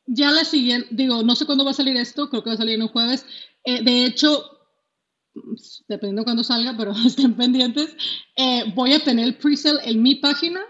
Ya 0.07 0.31
la 0.31 0.45
siguiente, 0.45 0.88
digo, 0.93 1.23
no 1.23 1.35
sé 1.35 1.47
cuándo 1.47 1.65
va 1.65 1.73
a 1.73 1.75
salir 1.75 1.97
esto, 1.97 2.29
creo 2.31 2.43
que 2.43 2.50
va 2.50 2.55
a 2.55 2.59
salir 2.59 2.75
en 2.75 2.83
un 2.83 2.88
jueves. 2.88 3.26
Eh, 3.65 3.83
de 3.83 4.05
hecho, 4.05 4.56
dependiendo 5.88 6.23
de 6.23 6.25
cuándo 6.25 6.45
salga, 6.45 6.75
pero 6.76 6.93
estén 7.07 7.35
pendientes, 7.35 7.97
eh, 8.37 8.73
voy 8.75 8.93
a 8.93 9.02
tener 9.02 9.25
el 9.26 9.37
presale 9.37 9.81
en 9.85 10.02
mi 10.02 10.16
página 10.16 10.61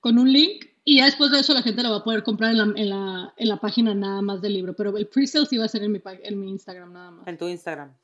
con 0.00 0.18
un 0.18 0.32
link 0.32 0.66
y 0.84 0.98
ya 0.98 1.04
después 1.04 1.30
de 1.30 1.40
eso 1.40 1.54
la 1.54 1.62
gente 1.62 1.82
lo 1.82 1.90
va 1.90 1.98
a 1.98 2.04
poder 2.04 2.22
comprar 2.22 2.50
en 2.50 2.58
la, 2.58 2.64
en 2.64 2.88
la, 2.88 3.34
en 3.36 3.48
la 3.48 3.56
página 3.58 3.94
nada 3.94 4.20
más 4.20 4.40
del 4.42 4.54
libro, 4.54 4.74
pero 4.74 4.96
el 4.96 5.06
presale 5.06 5.46
sí 5.46 5.56
va 5.56 5.66
a 5.66 5.68
ser 5.68 5.84
en 5.84 5.92
mi, 5.92 6.00
en 6.04 6.40
mi 6.40 6.50
Instagram 6.50 6.92
nada 6.92 7.10
más. 7.12 7.26
En 7.28 7.38
tu 7.38 7.48
Instagram. 7.48 7.94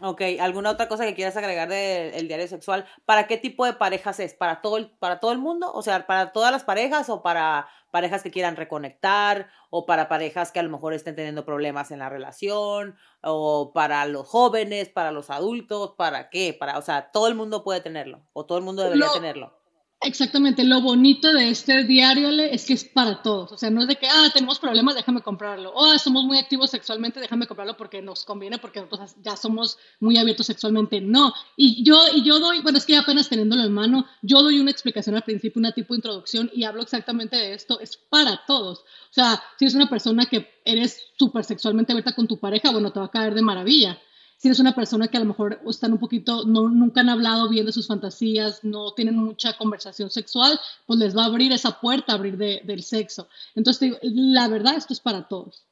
Ok, 0.00 0.22
¿alguna 0.40 0.70
otra 0.70 0.88
cosa 0.88 1.04
que 1.04 1.14
quieras 1.14 1.36
agregar 1.36 1.68
del 1.68 2.26
diario 2.26 2.48
sexual? 2.48 2.84
¿Para 3.04 3.28
qué 3.28 3.38
tipo 3.38 3.64
de 3.64 3.74
parejas 3.74 4.18
es? 4.18 4.34
¿Para 4.34 4.60
todo, 4.60 4.76
el, 4.76 4.90
¿Para 4.90 5.20
todo 5.20 5.30
el 5.30 5.38
mundo? 5.38 5.72
O 5.72 5.82
sea, 5.82 6.04
¿para 6.06 6.32
todas 6.32 6.50
las 6.50 6.64
parejas 6.64 7.08
o 7.10 7.22
para 7.22 7.68
parejas 7.92 8.24
que 8.24 8.32
quieran 8.32 8.56
reconectar 8.56 9.50
o 9.70 9.86
para 9.86 10.08
parejas 10.08 10.50
que 10.50 10.58
a 10.58 10.64
lo 10.64 10.70
mejor 10.70 10.94
estén 10.94 11.14
teniendo 11.14 11.44
problemas 11.44 11.92
en 11.92 12.00
la 12.00 12.08
relación 12.08 12.96
o 13.22 13.72
para 13.72 14.04
los 14.06 14.26
jóvenes, 14.26 14.88
para 14.88 15.12
los 15.12 15.30
adultos? 15.30 15.94
¿Para 15.96 16.28
qué? 16.28 16.56
Para, 16.58 16.76
o 16.76 16.82
sea, 16.82 17.12
todo 17.12 17.28
el 17.28 17.36
mundo 17.36 17.62
puede 17.62 17.80
tenerlo 17.80 18.26
o 18.32 18.46
todo 18.46 18.58
el 18.58 18.64
mundo 18.64 18.82
debería 18.82 19.06
tenerlo. 19.14 19.63
Exactamente, 20.06 20.64
lo 20.64 20.82
bonito 20.82 21.32
de 21.32 21.48
este 21.48 21.82
diario 21.84 22.28
es 22.28 22.66
que 22.66 22.74
es 22.74 22.84
para 22.84 23.22
todos, 23.22 23.52
o 23.52 23.56
sea, 23.56 23.70
no 23.70 23.80
es 23.80 23.88
de 23.88 23.96
que, 23.96 24.06
ah, 24.06 24.28
tenemos 24.34 24.58
problemas, 24.58 24.94
déjame 24.94 25.22
comprarlo, 25.22 25.72
o 25.72 25.82
ah, 25.86 25.98
somos 25.98 26.24
muy 26.24 26.36
activos 26.38 26.70
sexualmente, 26.70 27.20
déjame 27.20 27.46
comprarlo 27.46 27.74
porque 27.78 28.02
nos 28.02 28.26
conviene, 28.26 28.58
porque 28.58 28.82
nosotros 28.82 29.16
ya 29.22 29.34
somos 29.34 29.78
muy 30.00 30.18
abiertos 30.18 30.44
sexualmente, 30.44 31.00
no, 31.00 31.32
y 31.56 31.82
yo, 31.82 31.98
y 32.14 32.22
yo 32.22 32.38
doy, 32.38 32.60
bueno, 32.60 32.76
es 32.76 32.84
que 32.84 32.98
apenas 32.98 33.30
teniéndolo 33.30 33.64
en 33.64 33.72
mano, 33.72 34.04
yo 34.20 34.42
doy 34.42 34.60
una 34.60 34.70
explicación 34.70 35.16
al 35.16 35.22
principio, 35.22 35.58
una 35.58 35.72
tipo 35.72 35.94
de 35.94 35.98
introducción, 35.98 36.50
y 36.52 36.64
hablo 36.64 36.82
exactamente 36.82 37.36
de 37.36 37.54
esto, 37.54 37.80
es 37.80 37.96
para 37.96 38.44
todos, 38.46 38.80
o 38.80 39.12
sea, 39.12 39.42
si 39.58 39.64
eres 39.64 39.74
una 39.74 39.88
persona 39.88 40.26
que 40.26 40.60
eres 40.66 41.02
súper 41.18 41.44
sexualmente 41.44 41.92
abierta 41.92 42.14
con 42.14 42.28
tu 42.28 42.38
pareja, 42.38 42.70
bueno, 42.72 42.92
te 42.92 43.00
va 43.00 43.06
a 43.06 43.10
caer 43.10 43.32
de 43.32 43.40
maravilla, 43.40 43.98
si 44.38 44.48
eres 44.48 44.60
una 44.60 44.74
persona 44.74 45.08
que 45.08 45.16
a 45.16 45.20
lo 45.20 45.26
mejor 45.26 45.60
están 45.68 45.92
un 45.92 45.98
poquito, 45.98 46.44
no, 46.44 46.68
nunca 46.68 47.00
han 47.00 47.08
hablado 47.08 47.48
bien 47.48 47.66
de 47.66 47.72
sus 47.72 47.86
fantasías, 47.86 48.62
no 48.62 48.92
tienen 48.92 49.16
mucha 49.16 49.56
conversación 49.56 50.10
sexual, 50.10 50.60
pues 50.86 50.98
les 50.98 51.16
va 51.16 51.22
a 51.22 51.26
abrir 51.26 51.52
esa 51.52 51.80
puerta, 51.80 52.12
abrir 52.12 52.36
del 52.36 52.82
sexo. 52.82 53.28
Entonces, 53.54 53.98
la 54.02 54.48
verdad, 54.48 54.76
esto 54.76 54.92
es 54.92 55.00
para 55.00 55.28
todos, 55.28 55.66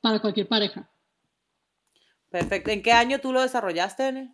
para 0.00 0.20
cualquier 0.20 0.48
pareja. 0.48 0.88
Perfecto. 2.30 2.70
¿En 2.70 2.82
qué 2.82 2.92
año 2.92 3.20
tú 3.20 3.32
lo 3.32 3.42
desarrollaste, 3.42 4.08
En 4.08 4.32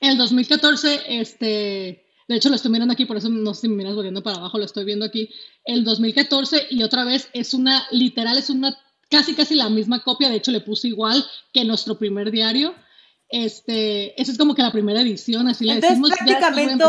el 0.00 0.18
2014, 0.18 1.20
este, 1.20 2.06
de 2.28 2.36
hecho 2.36 2.48
lo 2.48 2.56
estoy 2.56 2.70
mirando 2.70 2.92
aquí, 2.92 3.06
por 3.06 3.16
eso 3.16 3.28
no 3.28 3.54
sé 3.54 3.62
si 3.62 3.68
me 3.68 3.76
miras 3.76 3.94
volviendo 3.94 4.22
para 4.22 4.36
abajo, 4.36 4.58
lo 4.58 4.64
estoy 4.64 4.84
viendo 4.84 5.04
aquí. 5.04 5.30
El 5.64 5.84
2014 5.84 6.68
y 6.70 6.82
otra 6.82 7.04
vez 7.04 7.28
es 7.32 7.54
una, 7.54 7.86
literal, 7.90 8.36
es 8.36 8.50
una 8.50 8.76
casi 9.10 9.34
casi 9.34 9.54
la 9.54 9.68
misma 9.68 10.02
copia, 10.02 10.28
de 10.28 10.36
hecho 10.36 10.50
le 10.50 10.60
puse 10.60 10.88
igual 10.88 11.24
que 11.52 11.64
nuestro 11.64 11.98
primer 11.98 12.30
diario. 12.30 12.74
Este, 13.28 14.20
eso 14.20 14.30
es 14.30 14.38
como 14.38 14.54
que 14.54 14.62
la 14.62 14.72
primera 14.72 15.00
edición, 15.00 15.48
así 15.48 15.64
le 15.64 15.80
decimos. 15.80 16.10
Prácticamente, 16.10 16.84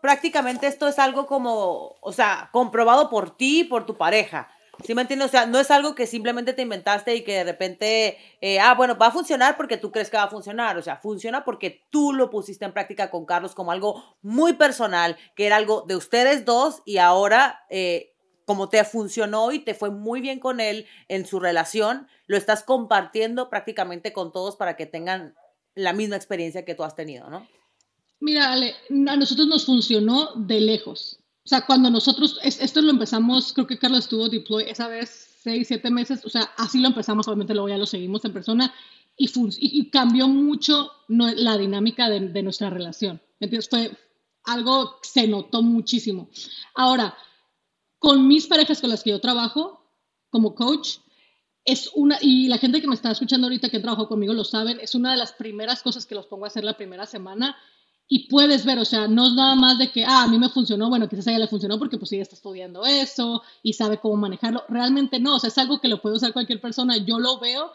prácticamente 0.00 0.66
esto 0.66 0.88
es 0.88 0.98
algo 0.98 1.26
como, 1.26 1.96
o 2.00 2.12
sea, 2.12 2.48
comprobado 2.52 3.10
por 3.10 3.36
ti, 3.36 3.64
por 3.64 3.86
tu 3.86 3.96
pareja. 3.96 4.48
¿Sí 4.84 4.94
me 4.94 5.02
entiendes? 5.02 5.28
O 5.28 5.30
sea, 5.30 5.46
no 5.46 5.58
es 5.58 5.70
algo 5.70 5.94
que 5.94 6.06
simplemente 6.06 6.52
te 6.52 6.62
inventaste 6.62 7.14
y 7.14 7.22
que 7.22 7.34
de 7.34 7.44
repente, 7.44 8.16
eh, 8.40 8.60
ah, 8.60 8.74
bueno, 8.74 8.96
va 8.96 9.08
a 9.08 9.12
funcionar 9.12 9.56
porque 9.56 9.76
tú 9.76 9.90
crees 9.90 10.08
que 10.08 10.16
va 10.16 10.24
a 10.24 10.30
funcionar. 10.30 10.78
O 10.78 10.82
sea, 10.82 10.96
funciona 10.96 11.44
porque 11.44 11.86
tú 11.90 12.12
lo 12.12 12.30
pusiste 12.30 12.64
en 12.64 12.72
práctica 12.72 13.10
con 13.10 13.26
Carlos 13.26 13.54
como 13.54 13.72
algo 13.72 14.16
muy 14.22 14.54
personal, 14.54 15.16
que 15.36 15.46
era 15.46 15.56
algo 15.56 15.84
de 15.86 15.96
ustedes 15.96 16.44
dos 16.44 16.82
y 16.86 16.96
ahora 16.96 17.60
eh, 17.68 18.09
como 18.50 18.68
te 18.68 18.82
funcionó 18.82 19.52
y 19.52 19.60
te 19.60 19.74
fue 19.74 19.92
muy 19.92 20.20
bien 20.20 20.40
con 20.40 20.58
él 20.58 20.86
en 21.06 21.24
su 21.24 21.38
relación, 21.38 22.08
lo 22.26 22.36
estás 22.36 22.64
compartiendo 22.64 23.48
prácticamente 23.48 24.12
con 24.12 24.32
todos 24.32 24.56
para 24.56 24.74
que 24.74 24.86
tengan 24.86 25.36
la 25.76 25.92
misma 25.92 26.16
experiencia 26.16 26.64
que 26.64 26.74
tú 26.74 26.82
has 26.82 26.96
tenido, 26.96 27.30
¿no? 27.30 27.46
Mira, 28.18 28.50
Ale, 28.50 28.74
a 29.06 29.16
nosotros 29.16 29.46
nos 29.46 29.66
funcionó 29.66 30.34
de 30.34 30.58
lejos. 30.58 31.20
O 31.44 31.48
sea, 31.48 31.64
cuando 31.64 31.90
nosotros, 31.90 32.40
esto 32.42 32.82
lo 32.82 32.90
empezamos, 32.90 33.52
creo 33.52 33.68
que 33.68 33.78
Carlos 33.78 34.00
estuvo 34.00 34.28
deploy 34.28 34.64
esa 34.64 34.88
vez 34.88 35.28
seis, 35.44 35.68
siete 35.68 35.88
meses, 35.88 36.24
o 36.24 36.28
sea, 36.28 36.50
así 36.56 36.80
lo 36.80 36.88
empezamos, 36.88 37.28
obviamente 37.28 37.54
luego 37.54 37.68
ya 37.68 37.78
lo 37.78 37.86
seguimos 37.86 38.24
en 38.24 38.32
persona 38.32 38.74
y, 39.16 39.90
cambió 39.90 40.26
mucho 40.26 40.90
la 41.06 41.56
dinámica 41.56 42.08
de, 42.08 42.18
de 42.18 42.42
nuestra 42.42 42.68
relación. 42.68 43.22
Entonces 43.38 43.68
fue 43.70 43.96
algo, 44.42 44.96
se 45.02 45.28
notó 45.28 45.62
muchísimo. 45.62 46.28
Ahora, 46.74 47.16
con 48.00 48.26
mis 48.26 48.46
parejas 48.46 48.80
con 48.80 48.90
las 48.90 49.04
que 49.04 49.10
yo 49.10 49.20
trabajo 49.20 49.84
como 50.30 50.54
coach, 50.54 50.96
es 51.64 51.90
una, 51.94 52.16
y 52.20 52.48
la 52.48 52.58
gente 52.58 52.80
que 52.80 52.88
me 52.88 52.94
está 52.94 53.10
escuchando 53.10 53.46
ahorita 53.46 53.68
que 53.68 53.78
trabajó 53.78 54.08
conmigo 54.08 54.32
lo 54.32 54.44
saben, 54.44 54.80
es 54.80 54.94
una 54.94 55.12
de 55.12 55.18
las 55.18 55.32
primeras 55.32 55.82
cosas 55.82 56.06
que 56.06 56.14
los 56.14 56.26
pongo 56.26 56.46
a 56.46 56.48
hacer 56.48 56.64
la 56.64 56.76
primera 56.76 57.04
semana 57.04 57.54
y 58.08 58.26
puedes 58.28 58.64
ver, 58.64 58.78
o 58.78 58.86
sea, 58.86 59.06
no 59.06 59.26
es 59.26 59.34
nada 59.34 59.54
más 59.54 59.78
de 59.78 59.92
que, 59.92 60.04
ah, 60.04 60.22
a 60.22 60.28
mí 60.28 60.38
me 60.38 60.48
funcionó, 60.48 60.88
bueno, 60.88 61.08
quizás 61.08 61.28
a 61.28 61.30
ella 61.30 61.40
le 61.40 61.48
funcionó 61.48 61.78
porque 61.78 61.98
pues 61.98 62.10
ella 62.12 62.22
está 62.22 62.34
estudiando 62.34 62.84
eso 62.86 63.42
y 63.62 63.74
sabe 63.74 63.98
cómo 64.00 64.16
manejarlo, 64.16 64.64
realmente 64.68 65.20
no, 65.20 65.36
o 65.36 65.38
sea, 65.38 65.48
es 65.48 65.58
algo 65.58 65.78
que 65.78 65.88
lo 65.88 66.00
puede 66.00 66.16
usar 66.16 66.32
cualquier 66.32 66.60
persona, 66.60 66.96
yo 66.96 67.18
lo 67.18 67.38
veo 67.38 67.70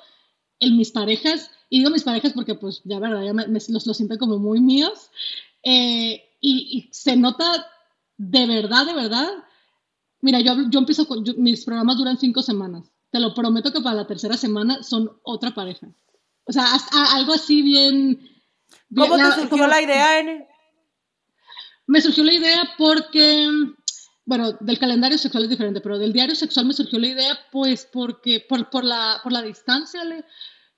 en 0.59 0.75
mis 0.75 0.89
parejas, 0.89 1.51
y 1.69 1.79
digo 1.79 1.91
mis 1.91 2.03
parejas 2.03 2.33
porque 2.33 2.55
pues 2.55 2.81
ya 2.83 2.99
verdad, 2.99 3.23
ya 3.23 3.33
me, 3.33 3.45
los, 3.47 3.85
los 3.85 3.95
siento 3.95 4.17
como 4.17 4.39
muy 4.39 4.59
míos, 4.59 5.11
eh, 5.61 6.23
y, 6.41 6.79
y 6.79 6.89
se 6.91 7.15
nota 7.15 7.67
de 8.17 8.47
verdad, 8.47 8.87
de 8.87 8.93
verdad, 8.93 9.29
Mira, 10.25 10.39
yo, 10.39 10.55
yo 10.71 10.79
empiezo 10.79 11.07
con, 11.07 11.23
mis 11.37 11.63
programas 11.63 11.97
duran 11.97 12.17
cinco 12.17 12.41
semanas. 12.41 12.91
Te 13.11 13.19
lo 13.19 13.35
prometo 13.35 13.71
que 13.71 13.79
para 13.79 13.97
la 13.97 14.07
tercera 14.07 14.35
semana 14.35 14.81
son 14.81 15.19
otra 15.21 15.53
pareja. 15.53 15.87
O 16.45 16.51
sea, 16.51 16.65
algo 17.13 17.33
así 17.33 17.61
bien... 17.61 18.27
¿Cómo 18.95 19.17
te 19.17 19.31
surgió 19.35 19.67
la 19.67 19.83
idea, 19.83 20.19
N? 20.21 20.47
Me 21.85 22.01
surgió 22.01 22.23
la 22.23 22.33
idea 22.33 22.73
porque, 22.75 23.47
bueno, 24.25 24.53
del 24.61 24.79
calendario 24.79 25.19
sexual 25.19 25.43
es 25.43 25.49
diferente, 25.51 25.79
pero 25.79 25.99
del 25.99 26.11
diario 26.11 26.33
sexual 26.33 26.65
me 26.65 26.73
surgió 26.73 26.97
la 26.97 27.07
idea, 27.07 27.39
pues, 27.51 27.87
porque, 27.93 28.43
por, 28.49 28.67
por, 28.71 28.83
la, 28.83 29.19
por 29.21 29.31
la 29.31 29.43
distancia, 29.43 30.01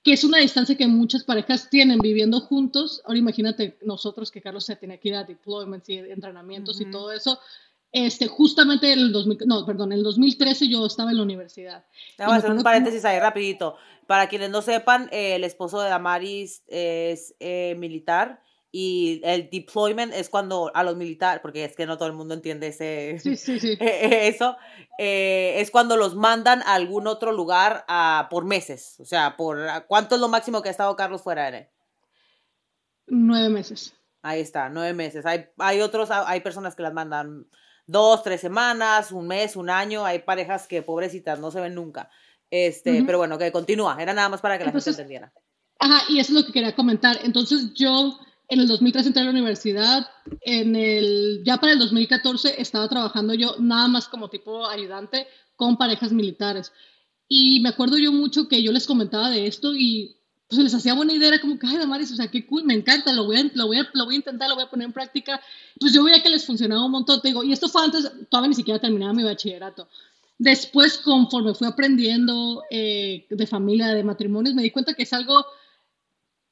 que 0.04 0.12
es 0.12 0.24
una 0.24 0.40
distancia 0.40 0.76
que 0.76 0.86
muchas 0.86 1.24
parejas 1.24 1.70
tienen 1.70 2.00
viviendo 2.00 2.42
juntos. 2.42 3.00
Ahora 3.06 3.18
imagínate 3.18 3.78
nosotros 3.80 4.30
que 4.30 4.42
Carlos 4.42 4.66
se 4.66 4.76
tiene 4.76 5.00
que 5.00 5.08
ir 5.08 5.14
a 5.14 5.24
deployments 5.24 5.88
y 5.88 5.96
entrenamientos 5.96 6.82
y 6.82 6.90
todo 6.90 7.12
eso. 7.12 7.40
Este, 7.90 8.26
justamente 8.26 8.92
en 8.92 8.98
el 8.98 9.12
2000, 9.12 9.38
no, 9.46 9.64
perdón, 9.64 9.92
en 9.92 9.98
el 9.98 10.04
2013 10.04 10.68
yo 10.68 10.84
estaba 10.84 11.10
en 11.10 11.16
la 11.16 11.22
universidad. 11.22 11.86
Vamos 12.18 12.34
a 12.34 12.36
hacer 12.38 12.52
un 12.52 12.62
paréntesis 12.62 13.04
ahí 13.04 13.18
rapidito. 13.18 13.76
Para 14.06 14.28
quienes 14.28 14.50
no 14.50 14.62
sepan, 14.62 15.08
eh, 15.10 15.36
el 15.36 15.44
esposo 15.44 15.80
de 15.80 15.88
Damaris 15.88 16.62
es 16.66 17.34
eh, 17.40 17.76
militar 17.78 18.42
y 18.70 19.22
el 19.24 19.48
deployment 19.50 20.12
es 20.12 20.28
cuando 20.28 20.70
a 20.74 20.84
los 20.84 20.96
militares, 20.96 21.40
porque 21.40 21.64
es 21.64 21.74
que 21.74 21.86
no 21.86 21.96
todo 21.96 22.08
el 22.08 22.14
mundo 22.14 22.34
entiende 22.34 22.68
ese, 22.68 23.18
sí, 23.20 23.36
sí, 23.36 23.58
sí. 23.58 23.76
eso, 23.80 24.58
eh, 24.98 25.54
es 25.56 25.70
cuando 25.70 25.96
los 25.96 26.14
mandan 26.14 26.60
a 26.62 26.74
algún 26.74 27.06
otro 27.06 27.32
lugar 27.32 27.86
a, 27.88 28.28
por 28.30 28.44
meses. 28.44 28.96
O 29.00 29.06
sea, 29.06 29.36
por 29.36 29.58
¿cuánto 29.86 30.16
es 30.16 30.20
lo 30.20 30.28
máximo 30.28 30.60
que 30.60 30.68
ha 30.68 30.72
estado 30.72 30.96
Carlos 30.96 31.22
fuera 31.22 31.50
de 31.50 31.70
Nueve 33.06 33.48
meses. 33.48 33.94
Ahí 34.20 34.40
está, 34.40 34.68
nueve 34.68 34.92
meses. 34.92 35.24
Hay, 35.24 35.46
hay 35.56 35.80
otros, 35.80 36.10
hay 36.10 36.40
personas 36.40 36.74
que 36.74 36.82
las 36.82 36.92
mandan 36.92 37.46
dos, 37.88 38.22
tres 38.22 38.40
semanas, 38.40 39.10
un 39.10 39.26
mes, 39.26 39.56
un 39.56 39.68
año. 39.68 40.04
Hay 40.04 40.20
parejas 40.20 40.68
que, 40.68 40.82
pobrecitas, 40.82 41.40
no 41.40 41.50
se 41.50 41.60
ven 41.60 41.74
nunca. 41.74 42.08
Este, 42.50 43.02
Pero 43.02 43.18
bueno, 43.18 43.36
que 43.36 43.50
continúa. 43.50 43.96
Era 44.00 44.14
nada 44.14 44.28
más 44.28 44.40
para 44.40 44.56
que 44.56 44.64
la 44.64 44.70
gente 44.70 44.90
entendiera. 44.90 45.32
Ajá, 45.80 46.04
y 46.08 46.20
eso 46.20 46.32
es 46.32 46.40
lo 46.40 46.46
que 46.46 46.52
quería 46.52 46.74
comentar. 46.74 47.18
Entonces 47.24 47.74
yo 47.74 48.18
en 48.48 48.60
el 48.60 48.68
2003 48.68 49.06
entré 49.06 49.22
a 49.22 49.24
la 49.24 49.30
universidad, 49.30 50.08
en 50.42 50.76
el, 50.76 51.42
ya 51.44 51.58
para 51.58 51.72
el 51.72 51.78
2014 51.78 52.60
estaba 52.60 52.88
trabajando 52.88 53.34
yo 53.34 53.56
nada 53.58 53.88
más 53.88 54.08
como 54.08 54.30
tipo 54.30 54.66
ayudante 54.66 55.26
con 55.56 55.76
parejas 55.76 56.12
militares. 56.12 56.72
Y 57.28 57.60
me 57.60 57.68
acuerdo 57.68 57.98
yo 57.98 58.12
mucho 58.12 58.48
que 58.48 58.62
yo 58.62 58.72
les 58.72 58.86
comentaba 58.86 59.28
de 59.28 59.46
esto 59.46 59.74
y 59.74 60.17
pues 60.48 60.62
les 60.62 60.74
hacía 60.74 60.94
buena 60.94 61.12
idea, 61.12 61.28
era 61.28 61.40
como 61.40 61.58
que, 61.58 61.66
ay, 61.66 61.76
Damaris, 61.76 62.10
o 62.10 62.16
sea, 62.16 62.30
qué 62.30 62.46
cool, 62.46 62.64
me 62.64 62.72
encanta, 62.72 63.12
lo 63.12 63.26
voy, 63.26 63.36
a, 63.36 63.50
lo, 63.52 63.66
voy 63.66 63.78
a, 63.78 63.90
lo 63.92 64.06
voy 64.06 64.14
a 64.14 64.18
intentar, 64.18 64.48
lo 64.48 64.54
voy 64.54 64.64
a 64.64 64.70
poner 64.70 64.86
en 64.86 64.94
práctica. 64.94 65.40
Pues 65.78 65.92
yo 65.92 66.02
veía 66.02 66.22
que 66.22 66.30
les 66.30 66.46
funcionaba 66.46 66.86
un 66.86 66.90
montón, 66.90 67.20
te 67.20 67.28
digo, 67.28 67.44
y 67.44 67.52
esto 67.52 67.68
fue 67.68 67.84
antes, 67.84 68.10
todavía 68.30 68.48
ni 68.48 68.54
siquiera 68.54 68.80
terminaba 68.80 69.12
mi 69.12 69.24
bachillerato. 69.24 69.88
Después, 70.38 70.98
conforme 70.98 71.54
fui 71.54 71.66
aprendiendo 71.66 72.62
eh, 72.70 73.26
de 73.28 73.46
familia, 73.46 73.88
de 73.88 74.04
matrimonios, 74.04 74.54
me 74.54 74.62
di 74.62 74.70
cuenta 74.70 74.94
que 74.94 75.02
es 75.02 75.12
algo 75.12 75.44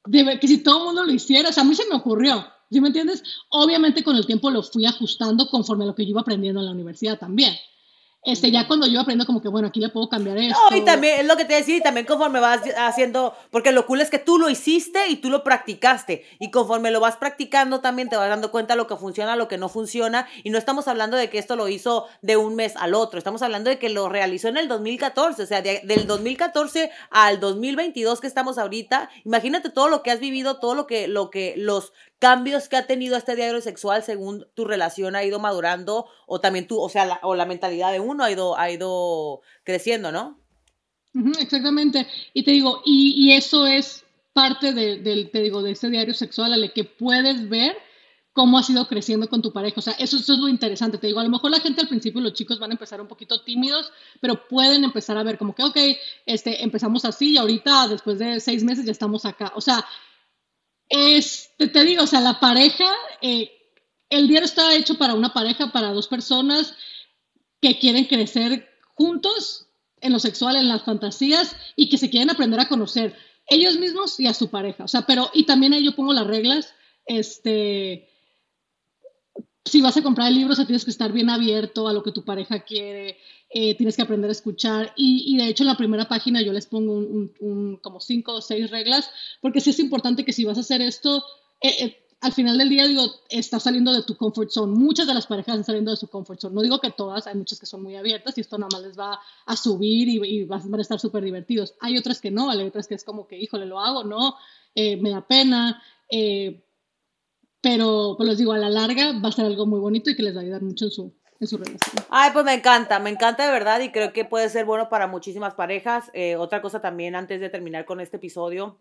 de, 0.05 0.39
que 0.39 0.47
si 0.47 0.59
todo 0.59 0.77
el 0.77 0.85
mundo 0.85 1.03
lo 1.03 1.11
hiciera, 1.11 1.49
o 1.49 1.53
sea, 1.53 1.63
a 1.63 1.65
mí 1.65 1.73
se 1.73 1.87
me 1.89 1.95
ocurrió, 1.95 2.45
¿sí 2.69 2.79
me 2.79 2.87
entiendes? 2.87 3.23
Obviamente 3.49 4.03
con 4.03 4.15
el 4.15 4.27
tiempo 4.27 4.51
lo 4.51 4.61
fui 4.61 4.85
ajustando 4.85 5.49
conforme 5.49 5.85
a 5.85 5.87
lo 5.87 5.95
que 5.95 6.05
yo 6.05 6.11
iba 6.11 6.21
aprendiendo 6.21 6.59
en 6.59 6.67
la 6.67 6.71
universidad 6.71 7.17
también. 7.17 7.55
Este, 8.27 8.51
ya 8.51 8.67
cuando 8.67 8.87
yo 8.87 8.99
aprendo 8.99 9.25
como 9.25 9.41
que, 9.41 9.47
bueno, 9.47 9.69
aquí 9.69 9.79
le 9.79 9.87
puedo 9.87 10.09
cambiar 10.09 10.37
esto. 10.37 10.59
No, 10.69 10.75
y 10.75 10.81
también, 10.81 11.21
es 11.21 11.25
lo 11.25 11.37
que 11.37 11.45
te 11.45 11.53
decía, 11.53 11.77
y 11.77 11.81
también 11.81 12.05
conforme 12.05 12.41
vas 12.41 12.59
haciendo, 12.77 13.33
porque 13.51 13.71
lo 13.71 13.85
cool 13.85 14.01
es 14.01 14.09
que 14.09 14.19
tú 14.19 14.37
lo 14.37 14.49
hiciste 14.49 15.07
y 15.07 15.15
tú 15.15 15.29
lo 15.29 15.45
practicaste, 15.45 16.25
y 16.37 16.51
conforme 16.51 16.91
lo 16.91 16.99
vas 16.99 17.15
practicando 17.15 17.79
también 17.79 18.09
te 18.09 18.17
vas 18.17 18.27
dando 18.27 18.51
cuenta 18.51 18.75
lo 18.75 18.85
que 18.85 18.97
funciona, 18.97 19.37
lo 19.37 19.47
que 19.47 19.57
no 19.57 19.69
funciona, 19.69 20.27
y 20.43 20.49
no 20.49 20.57
estamos 20.57 20.89
hablando 20.89 21.15
de 21.15 21.29
que 21.29 21.37
esto 21.37 21.55
lo 21.55 21.69
hizo 21.69 22.07
de 22.21 22.35
un 22.35 22.55
mes 22.55 22.75
al 22.75 22.95
otro, 22.95 23.17
estamos 23.17 23.41
hablando 23.43 23.69
de 23.69 23.79
que 23.79 23.87
lo 23.87 24.09
realizó 24.09 24.49
en 24.49 24.57
el 24.57 24.67
2014, 24.67 25.43
o 25.43 25.45
sea, 25.45 25.61
del 25.61 26.05
2014 26.05 26.91
al 27.09 27.39
2022 27.39 28.19
que 28.19 28.27
estamos 28.27 28.57
ahorita, 28.57 29.09
imagínate 29.23 29.69
todo 29.69 29.87
lo 29.87 30.03
que 30.03 30.11
has 30.11 30.19
vivido, 30.19 30.57
todo 30.57 30.75
lo 30.75 30.85
que, 30.85 31.07
lo 31.07 31.29
que, 31.29 31.53
los 31.55 31.93
cambios 32.19 32.67
que 32.67 32.77
ha 32.77 32.87
tenido 32.87 33.15
este 33.15 33.35
diario 33.35 33.61
sexual 33.61 34.03
según 34.03 34.47
tu 34.53 34.65
relación 34.65 35.15
ha 35.15 35.23
ido 35.23 35.39
madurando 35.39 36.07
o 36.25 36.39
también 36.39 36.67
tú, 36.67 36.79
o 36.79 36.89
sea, 36.89 37.05
la, 37.05 37.19
o 37.23 37.35
la 37.35 37.45
mentalidad 37.45 37.91
de 37.91 37.99
uno 37.99 38.23
ha 38.23 38.31
ido, 38.31 38.57
ha 38.57 38.71
ido 38.71 39.41
creciendo, 39.63 40.11
¿no? 40.11 40.39
exactamente. 41.39 42.07
Y 42.33 42.43
te 42.43 42.51
digo, 42.51 42.81
y, 42.85 43.31
eso 43.31 43.65
es 43.65 44.05
parte 44.33 44.73
de, 44.73 45.29
te 45.31 45.41
digo, 45.41 45.63
de 45.63 45.71
este 45.71 45.89
diario 45.89 46.13
sexual 46.13 46.53
al 46.53 46.71
que 46.73 46.83
puedes 46.83 47.49
ver 47.49 47.75
cómo 48.33 48.59
has 48.59 48.69
ido 48.69 48.87
creciendo 48.87 49.27
con 49.27 49.41
tu 49.41 49.51
pareja. 49.51 49.75
O 49.77 49.81
sea, 49.81 49.93
eso, 49.93 50.17
eso, 50.17 50.33
es 50.33 50.39
lo 50.39 50.47
interesante. 50.47 50.99
Te 50.99 51.07
digo, 51.07 51.19
a 51.19 51.23
lo 51.23 51.29
mejor 51.29 51.49
la 51.49 51.59
gente 51.59 51.81
al 51.81 51.87
principio, 51.87 52.21
los 52.21 52.33
chicos 52.33 52.59
van 52.59 52.69
a 52.69 52.75
empezar 52.75 53.01
un 53.01 53.07
poquito 53.07 53.41
tímidos, 53.41 53.91
pero 54.21 54.47
pueden 54.47 54.83
empezar 54.83 55.17
a 55.17 55.23
ver 55.23 55.39
como 55.39 55.55
que, 55.55 55.63
ok, 55.63 55.77
este, 56.27 56.63
empezamos 56.63 57.03
así 57.03 57.31
y 57.31 57.37
ahorita, 57.37 57.87
después 57.87 58.19
de 58.19 58.39
seis 58.39 58.63
meses, 58.63 58.85
ya 58.85 58.91
estamos 58.91 59.25
acá. 59.25 59.51
O 59.55 59.61
sea, 59.61 59.83
es, 60.89 61.51
te, 61.57 61.83
digo, 61.83 62.03
o 62.03 62.07
sea, 62.07 62.21
la 62.21 62.39
pareja, 62.39 62.91
eh, 63.21 63.51
el 64.09 64.27
diario 64.27 64.45
está 64.45 64.75
hecho 64.75 64.97
para 64.97 65.13
una 65.13 65.33
pareja, 65.33 65.71
para 65.71 65.91
dos 65.91 66.07
personas 66.07 66.73
que 67.61 67.79
quieren 67.79 68.05
crecer 68.05 68.69
juntos 68.95 69.67
en 70.01 70.13
lo 70.13 70.19
sexual, 70.19 70.55
en 70.55 70.69
las 70.69 70.83
fantasías 70.83 71.55
y 71.75 71.89
que 71.89 71.97
se 71.97 72.09
quieren 72.09 72.29
aprender 72.29 72.59
a 72.59 72.69
conocer 72.69 73.15
ellos 73.47 73.77
mismos 73.77 74.19
y 74.19 74.27
a 74.27 74.33
su 74.33 74.49
pareja. 74.49 74.83
O 74.83 74.87
sea, 74.87 75.03
pero, 75.03 75.29
y 75.33 75.45
también 75.45 75.73
ahí 75.73 75.83
yo 75.83 75.95
pongo 75.95 76.13
las 76.13 76.27
reglas, 76.27 76.73
este, 77.05 78.09
si 79.67 79.81
vas 79.81 79.97
a 79.97 80.01
comprar 80.01 80.29
el 80.29 80.35
libro, 80.35 80.53
o 80.53 80.55
sea, 80.55 80.65
tienes 80.65 80.85
que 80.85 80.91
estar 80.91 81.11
bien 81.11 81.29
abierto 81.29 81.87
a 81.87 81.93
lo 81.93 82.03
que 82.03 82.11
tu 82.11 82.23
pareja 82.23 82.59
quiere, 82.59 83.17
eh, 83.49 83.75
tienes 83.75 83.95
que 83.95 84.01
aprender 84.01 84.29
a 84.29 84.33
escuchar. 84.33 84.93
Y, 84.95 85.37
de 85.37 85.47
hecho, 85.47 85.63
en 85.63 85.67
la 85.67 85.77
primera 85.77 86.07
página 86.07 86.41
yo 86.41 86.51
les 86.53 86.67
pongo 86.67 86.93
un, 86.93 87.79
como 87.81 87.99
cinco 87.99 88.35
o 88.35 88.41
seis 88.41 88.69
reglas, 88.71 89.09
porque 89.41 89.61
sí 89.61 89.69
es 89.69 89.79
importante 89.79 90.25
que 90.25 90.33
si 90.33 90.45
vas 90.45 90.57
a 90.57 90.61
hacer 90.61 90.81
esto, 90.81 91.23
eh, 91.61 91.75
eh, 91.79 91.97
al 92.21 92.33
final 92.33 92.57
del 92.57 92.69
día, 92.69 92.87
digo, 92.87 93.03
estás 93.29 93.63
saliendo 93.63 93.93
de 93.93 94.03
tu 94.03 94.17
comfort 94.17 94.49
zone. 94.49 94.75
Muchas 94.75 95.05
de 95.07 95.13
las 95.13 95.27
parejas 95.27 95.53
están 95.53 95.65
saliendo 95.65 95.91
de 95.91 95.97
su 95.97 96.07
comfort 96.07 96.41
zone. 96.41 96.55
No 96.55 96.61
digo 96.61 96.79
que 96.79 96.91
todas, 96.91 97.27
hay 97.27 97.35
muchas 97.35 97.59
que 97.59 97.67
son 97.67 97.83
muy 97.83 97.95
abiertas 97.95 98.37
y 98.37 98.41
esto 98.41 98.57
nada 98.57 98.69
más 98.73 98.81
les 98.81 98.97
va 98.97 99.19
a 99.45 99.55
subir 99.55 100.09
y, 100.09 100.43
van 100.45 100.73
a 100.73 100.81
estar 100.81 100.99
súper 100.99 101.23
divertidos. 101.23 101.75
Hay 101.79 101.97
otras 101.97 102.19
que 102.19 102.31
no, 102.31 102.49
hay 102.49 102.63
otras 102.63 102.87
que 102.87 102.95
es 102.95 103.03
como 103.03 103.27
que, 103.27 103.37
híjole, 103.37 103.65
lo 103.65 103.79
hago, 103.79 104.03
no, 104.03 104.35
me 104.75 105.09
da 105.09 105.27
pena. 105.27 105.81
Pero, 107.67 108.13
pues 108.15 108.29
les 108.29 108.37
digo, 108.37 108.53
a 108.53 108.57
la 108.57 108.69
larga 108.69 109.11
va 109.21 109.27
a 109.27 109.31
ser 109.33 109.45
algo 109.45 109.65
muy 109.65 109.81
bonito 109.81 110.09
y 110.09 110.15
que 110.15 110.23
les 110.23 110.33
va 110.33 110.39
a 110.39 110.43
ayudar 110.43 110.61
mucho 110.61 110.85
en 110.85 110.91
su, 110.91 111.13
su 111.41 111.57
relación. 111.57 112.05
Ay, 112.09 112.29
pues 112.31 112.45
me 112.45 112.53
encanta, 112.53 112.97
me 112.99 113.09
encanta 113.09 113.45
de 113.45 113.51
verdad 113.51 113.81
y 113.81 113.91
creo 113.91 114.13
que 114.13 114.23
puede 114.23 114.47
ser 114.47 114.63
bueno 114.63 114.87
para 114.87 115.07
muchísimas 115.07 115.53
parejas. 115.53 116.09
Eh, 116.13 116.37
otra 116.37 116.61
cosa 116.61 116.79
también 116.79 117.13
antes 117.13 117.41
de 117.41 117.49
terminar 117.49 117.83
con 117.83 117.99
este 117.99 118.17
episodio. 118.17 118.79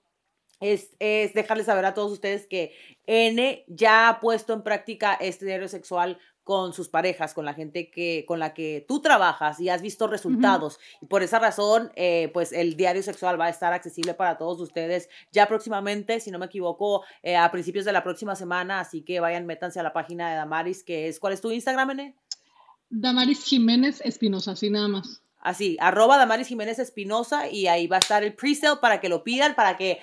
Es, 0.60 0.94
es, 1.00 1.34
dejarles 1.34 1.66
saber 1.66 1.84
a 1.84 1.94
todos 1.94 2.12
ustedes 2.12 2.46
que 2.46 2.74
N 3.06 3.64
ya 3.66 4.08
ha 4.08 4.20
puesto 4.20 4.52
en 4.52 4.62
práctica 4.62 5.14
este 5.14 5.46
diario 5.46 5.66
sexual 5.66 6.18
con 6.46 6.72
sus 6.72 6.88
parejas, 6.88 7.34
con 7.34 7.44
la 7.44 7.54
gente 7.54 7.90
que, 7.90 8.24
con 8.24 8.38
la 8.38 8.54
que 8.54 8.84
tú 8.86 9.00
trabajas 9.00 9.58
y 9.58 9.68
has 9.68 9.82
visto 9.82 10.06
resultados. 10.06 10.78
Y 11.02 11.06
por 11.06 11.24
esa 11.24 11.40
razón, 11.40 11.90
eh, 11.96 12.30
pues 12.32 12.52
el 12.52 12.76
diario 12.76 13.02
sexual 13.02 13.38
va 13.38 13.46
a 13.46 13.48
estar 13.48 13.72
accesible 13.72 14.14
para 14.14 14.38
todos 14.38 14.60
ustedes 14.60 15.08
ya 15.32 15.48
próximamente, 15.48 16.20
si 16.20 16.30
no 16.30 16.38
me 16.38 16.46
equivoco, 16.46 17.02
eh, 17.24 17.34
a 17.34 17.50
principios 17.50 17.84
de 17.84 17.90
la 17.90 18.04
próxima 18.04 18.36
semana. 18.36 18.78
Así 18.78 19.02
que 19.02 19.18
vayan, 19.18 19.44
métanse 19.44 19.80
a 19.80 19.82
la 19.82 19.92
página 19.92 20.30
de 20.30 20.36
Damaris, 20.36 20.84
que 20.84 21.08
es, 21.08 21.18
¿cuál 21.18 21.32
es 21.32 21.40
tu 21.40 21.50
Instagram, 21.50 21.90
N? 21.90 22.14
Damaris 22.90 23.42
Jiménez 23.42 24.00
Espinosa, 24.04 24.52
así 24.52 24.70
nada 24.70 24.86
más. 24.86 25.20
Así, 25.40 25.76
arroba 25.80 26.16
Damaris 26.16 26.46
Jiménez 26.46 26.78
Espinosa 26.78 27.50
y 27.50 27.66
ahí 27.66 27.88
va 27.88 27.96
a 27.96 27.98
estar 27.98 28.22
el 28.22 28.34
presale 28.34 28.76
para 28.80 29.00
que 29.00 29.08
lo 29.08 29.24
pidan, 29.24 29.56
para 29.56 29.76
que 29.76 29.98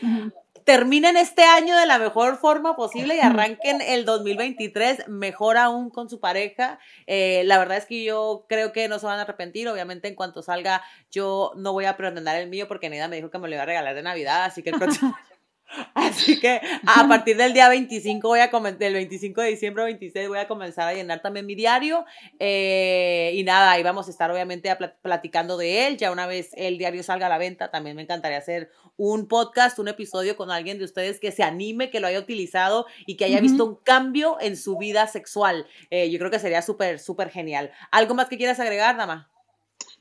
terminen 0.66 1.18
este 1.18 1.44
año 1.44 1.78
de 1.78 1.86
la 1.86 2.00
mejor 2.00 2.38
forma 2.38 2.76
posible 2.76 3.16
y 3.16 3.20
arranquen 3.20 3.82
el 3.82 4.06
2023 4.06 5.08
mejor 5.08 5.58
aún 5.58 5.90
con 5.90 6.10
su 6.10 6.20
pareja. 6.20 6.80
Eh, 7.08 7.44
la 7.46 7.58
verdad 7.58 7.78
es 7.78 7.86
que 7.86 8.04
yo 8.04 8.46
creo 8.48 8.72
que 8.72 8.88
no 8.88 9.00
se 9.00 9.06
van 9.06 9.20
a 9.20 9.24
arrepentir. 9.24 9.68
Obviamente, 9.68 10.08
en 10.08 10.16
cuanto 10.16 10.42
salga, 10.42 10.82
yo 11.12 11.52
no 11.56 11.74
voy 11.74 11.86
a 11.86 11.98
pretender 11.98 12.42
el 12.42 12.50
mío 12.50 12.68
porque 12.68 12.90
Nida 12.90 13.08
me 13.08 13.18
dijo 13.18 13.30
que 13.30 13.40
me 13.40 13.48
lo 13.48 13.56
iba 13.56 13.64
a 13.64 13.68
regalar 13.68 13.96
de 13.96 14.04
Navidad, 14.04 14.46
así 14.46 14.64
que 14.64 14.70
el 14.72 14.80
próximo. 14.80 15.16
Así 15.94 16.40
que 16.40 16.62
a 16.86 17.08
partir 17.08 17.38
del 17.38 17.54
día 17.54 17.70
25 17.70 18.28
voy 18.28 18.40
a 18.40 18.52
comenzar, 18.52 18.84
el 18.84 18.94
25 18.94 19.42
de 19.42 19.50
diciembre 19.50 19.84
26 19.86 20.28
voy 20.28 20.38
a 20.38 20.48
comenzar 20.48 20.88
a 20.88 20.94
llenar 20.94 21.22
también 21.22 21.46
mi 21.46 21.56
diario 21.56 22.06
eh, 22.40 23.32
y 23.36 23.44
nada, 23.44 23.72
ahí 23.72 23.84
vamos 23.84 24.08
a 24.08 24.12
estar 24.12 24.30
obviamente 24.32 24.76
platicando 25.02 25.58
de 25.58 25.88
él, 25.88 25.98
ya 25.98 26.12
una 26.12 26.28
vez 26.28 26.52
el 26.56 26.78
diario 26.78 27.04
salga 27.04 27.28
a 27.28 27.30
la 27.30 27.38
venta, 27.38 27.72
también 27.72 27.96
me 27.96 28.04
encantaría 28.04 28.38
hacer 28.38 28.70
un 28.98 29.28
podcast, 29.28 29.80
un 29.80 29.88
episodio 29.88 30.36
con 30.36 30.52
alguien 30.52 30.78
de 30.78 30.86
ustedes 30.86 31.20
que 31.20 31.32
se 31.32 31.44
anime, 31.44 31.90
que 31.90 32.00
lo 32.00 32.08
haya 32.08 32.20
utilizado 32.20 32.86
y 33.06 33.18
que 33.18 33.26
haya 33.26 33.42
visto 33.42 33.66
un 33.66 33.76
cambio 33.76 34.38
en 34.40 34.56
su 34.56 34.78
vida 34.78 35.08
sexual. 35.08 35.66
Eh, 35.90 36.12
yo 36.12 36.20
creo 36.20 36.30
que 36.30 36.40
sería 36.40 36.62
súper, 36.62 37.00
súper 37.00 37.30
genial. 37.30 37.72
¿Algo 37.92 38.14
más 38.14 38.28
que 38.28 38.38
quieras 38.38 38.60
agregar, 38.60 38.96
Dama? 38.98 39.33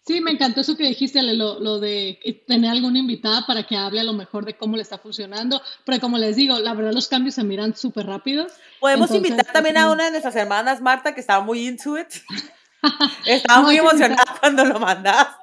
Sí, 0.05 0.21
me 0.21 0.33
encantó 0.33 0.63
eso 0.63 0.77
que 0.77 0.89
dijiste, 0.89 1.23
lo, 1.23 1.61
lo, 1.61 1.79
de 1.79 2.19
tener 2.49 2.73
alguna 2.73 2.99
invitada 2.99 3.47
para 3.47 3.63
que 3.63 3.77
hable 3.77 4.01
a 4.01 4.05
lo 4.05 4.13
mejor 4.13 4.45
de 4.45 4.57
cómo 4.57 4.77
le 4.77 4.83
está 4.83 4.99
funcionando, 4.99 5.63
pero 5.85 6.01
como 6.01 6.19
les 6.19 6.35
digo, 6.35 6.59
la 6.59 6.75
verdad 6.75 6.93
los 6.93 7.07
cambios 7.07 7.37
se 7.37 7.45
miran 7.45 7.77
súper 7.77 8.07
rápidos. 8.07 8.53
Podemos 8.81 9.13
invitar 9.13 9.47
también 9.53 9.77
a 9.77 9.93
una 9.93 10.07
de 10.07 10.11
nuestras 10.11 10.35
hermanas, 10.35 10.81
Marta, 10.81 11.15
que 11.15 11.21
estaba 11.21 11.45
muy 11.45 11.69
into 11.69 11.97
it. 11.97 12.09
estaba 13.27 13.63
muy 13.63 13.77
emocionada 13.77 14.25
cuando 14.41 14.65
lo 14.65 14.81
mandaste. 14.81 15.37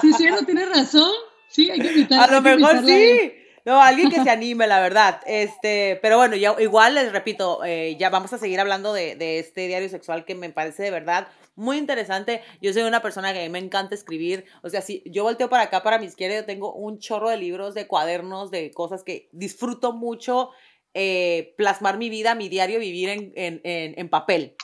sí, 0.00 0.14
cierto, 0.14 0.46
tienes 0.46 0.70
razón. 0.70 1.12
Sí, 1.48 1.70
hay 1.70 1.78
que 1.78 1.88
invitar. 1.88 2.30
A 2.30 2.32
lo 2.32 2.40
mejor 2.40 2.86
sí. 2.86 3.34
No, 3.66 3.80
alguien 3.80 4.10
que 4.10 4.22
se 4.22 4.30
anime, 4.30 4.66
la 4.66 4.80
verdad. 4.80 5.20
Este, 5.26 5.98
pero 6.02 6.18
bueno, 6.18 6.36
ya 6.36 6.54
igual 6.58 6.94
les 6.94 7.12
repito, 7.12 7.64
eh, 7.64 7.96
ya 7.98 8.10
vamos 8.10 8.32
a 8.32 8.38
seguir 8.38 8.60
hablando 8.60 8.92
de, 8.92 9.14
de, 9.16 9.38
este 9.38 9.66
diario 9.66 9.88
sexual 9.88 10.24
que 10.26 10.34
me 10.34 10.50
parece 10.50 10.82
de 10.82 10.90
verdad 10.90 11.28
muy 11.56 11.78
interesante. 11.78 12.42
Yo 12.60 12.72
soy 12.72 12.82
una 12.82 13.02
persona 13.02 13.32
que 13.32 13.40
a 13.40 13.42
mí 13.42 13.48
me 13.48 13.58
encanta 13.58 13.94
escribir. 13.94 14.44
O 14.62 14.68
sea, 14.68 14.80
si 14.80 15.02
yo 15.06 15.22
volteo 15.22 15.48
para 15.48 15.64
acá, 15.64 15.82
para 15.82 15.98
mi 15.98 16.06
izquierda, 16.06 16.36
yo 16.36 16.44
tengo 16.44 16.72
un 16.72 16.98
chorro 16.98 17.30
de 17.30 17.36
libros, 17.36 17.74
de 17.74 17.86
cuadernos, 17.86 18.50
de 18.50 18.70
cosas 18.72 19.04
que 19.04 19.28
disfruto 19.32 19.92
mucho 19.92 20.50
eh, 20.94 21.54
plasmar 21.56 21.98
mi 21.98 22.08
vida, 22.08 22.34
mi 22.34 22.48
diario, 22.48 22.78
vivir 22.78 23.08
en, 23.08 23.32
en, 23.34 23.60
en, 23.64 24.08
papel. 24.08 24.56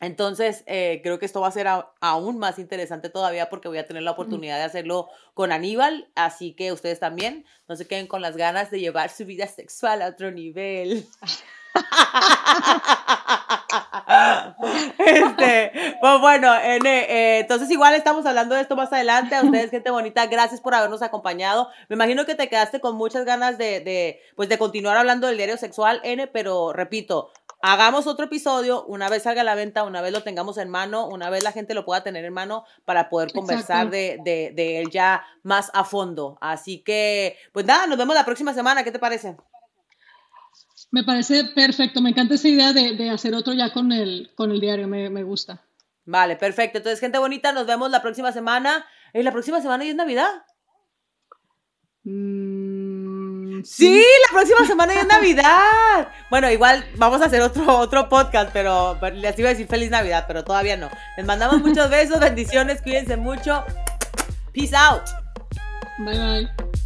Entonces, 0.00 0.62
eh, 0.66 1.00
creo 1.02 1.18
que 1.18 1.26
esto 1.26 1.40
va 1.40 1.48
a 1.48 1.52
ser 1.52 1.68
aún 2.00 2.38
más 2.38 2.58
interesante 2.58 3.08
todavía 3.08 3.48
porque 3.48 3.68
voy 3.68 3.78
a 3.78 3.86
tener 3.86 4.02
la 4.02 4.10
oportunidad 4.10 4.56
de 4.56 4.64
hacerlo 4.64 5.08
con 5.34 5.52
Aníbal, 5.52 6.10
así 6.14 6.54
que 6.54 6.72
ustedes 6.72 7.00
también 7.00 7.46
no 7.68 7.76
se 7.76 7.86
queden 7.86 8.06
con 8.06 8.20
las 8.20 8.36
ganas 8.36 8.70
de 8.70 8.80
llevar 8.80 9.10
su 9.10 9.24
vida 9.24 9.46
sexual 9.46 10.02
a 10.02 10.08
otro 10.08 10.30
nivel. 10.30 11.06
este, 14.98 15.72
pues 16.00 16.20
bueno, 16.20 16.54
eh, 16.56 17.40
entonces 17.40 17.70
igual 17.70 17.94
estamos 17.94 18.26
hablando 18.26 18.54
de 18.54 18.62
esto 18.62 18.76
más 18.76 18.92
adelante. 18.92 19.34
A 19.34 19.42
ustedes, 19.42 19.70
gente 19.70 19.90
bonita, 19.90 20.26
gracias 20.26 20.60
por 20.60 20.74
habernos 20.74 21.02
acompañado. 21.02 21.68
Me 21.88 21.94
imagino 21.94 22.26
que 22.26 22.34
te 22.34 22.48
quedaste 22.48 22.80
con 22.80 22.96
muchas 22.96 23.24
ganas 23.24 23.58
de, 23.58 23.80
de, 23.80 24.20
pues 24.36 24.48
de 24.48 24.58
continuar 24.58 24.96
hablando 24.96 25.26
del 25.26 25.36
diario 25.36 25.56
sexual, 25.56 26.00
N, 26.04 26.26
pero 26.28 26.72
repito, 26.72 27.30
hagamos 27.62 28.06
otro 28.06 28.26
episodio, 28.26 28.84
una 28.84 29.08
vez 29.08 29.24
salga 29.24 29.40
a 29.40 29.44
la 29.44 29.54
venta, 29.54 29.82
una 29.82 30.00
vez 30.00 30.12
lo 30.12 30.22
tengamos 30.22 30.58
en 30.58 30.68
mano, 30.68 31.06
una 31.06 31.30
vez 31.30 31.42
la 31.42 31.52
gente 31.52 31.74
lo 31.74 31.84
pueda 31.84 32.02
tener 32.02 32.24
en 32.24 32.32
mano 32.32 32.64
para 32.84 33.08
poder 33.08 33.32
conversar 33.32 33.90
de, 33.90 34.18
de, 34.24 34.52
de 34.54 34.80
él 34.80 34.90
ya 34.90 35.24
más 35.42 35.70
a 35.74 35.84
fondo. 35.84 36.38
Así 36.40 36.82
que, 36.82 37.36
pues 37.52 37.66
nada, 37.66 37.86
nos 37.86 37.98
vemos 37.98 38.14
la 38.14 38.24
próxima 38.24 38.54
semana. 38.54 38.84
¿Qué 38.84 38.92
te 38.92 38.98
parece? 38.98 39.36
Me 40.90 41.04
parece 41.04 41.44
perfecto, 41.44 42.00
me 42.00 42.10
encanta 42.10 42.34
esa 42.34 42.48
idea 42.48 42.72
de, 42.72 43.10
hacer 43.10 43.34
otro 43.34 43.52
ya 43.52 43.72
con 43.72 43.92
el, 43.92 44.30
con 44.34 44.50
el 44.50 44.60
diario, 44.60 44.86
me, 44.86 45.22
gusta. 45.22 45.62
Vale, 46.04 46.36
perfecto. 46.36 46.78
Entonces, 46.78 47.00
gente 47.00 47.18
bonita, 47.18 47.52
nos 47.52 47.66
vemos 47.66 47.90
la 47.90 48.02
próxima 48.02 48.32
semana. 48.32 48.86
¿Y 49.12 49.22
la 49.22 49.32
próxima 49.32 49.60
semana 49.60 49.84
ya 49.84 49.90
es 49.90 49.96
Navidad? 49.96 50.30
Mm, 52.04 53.62
sí. 53.64 54.00
la 54.28 54.32
próxima 54.32 54.64
semana 54.66 54.94
ya 54.94 55.00
es 55.00 55.06
Navidad. 55.06 56.08
Bueno, 56.30 56.50
igual 56.50 56.84
vamos 56.96 57.20
a 57.22 57.26
hacer 57.26 57.40
otro, 57.40 57.78
otro 57.78 58.08
podcast, 58.08 58.50
pero 58.52 58.98
les 59.12 59.38
iba 59.38 59.48
a 59.48 59.52
decir 59.52 59.66
feliz 59.66 59.90
Navidad, 59.90 60.24
pero 60.26 60.44
todavía 60.44 60.76
no. 60.76 60.90
Les 61.16 61.26
mandamos 61.26 61.60
muchos 61.60 61.88
besos, 61.88 62.20
bendiciones, 62.20 62.82
cuídense 62.82 63.16
mucho. 63.16 63.64
Peace 64.52 64.74
out. 64.74 65.02
Bye 65.98 66.18
bye. 66.18 66.76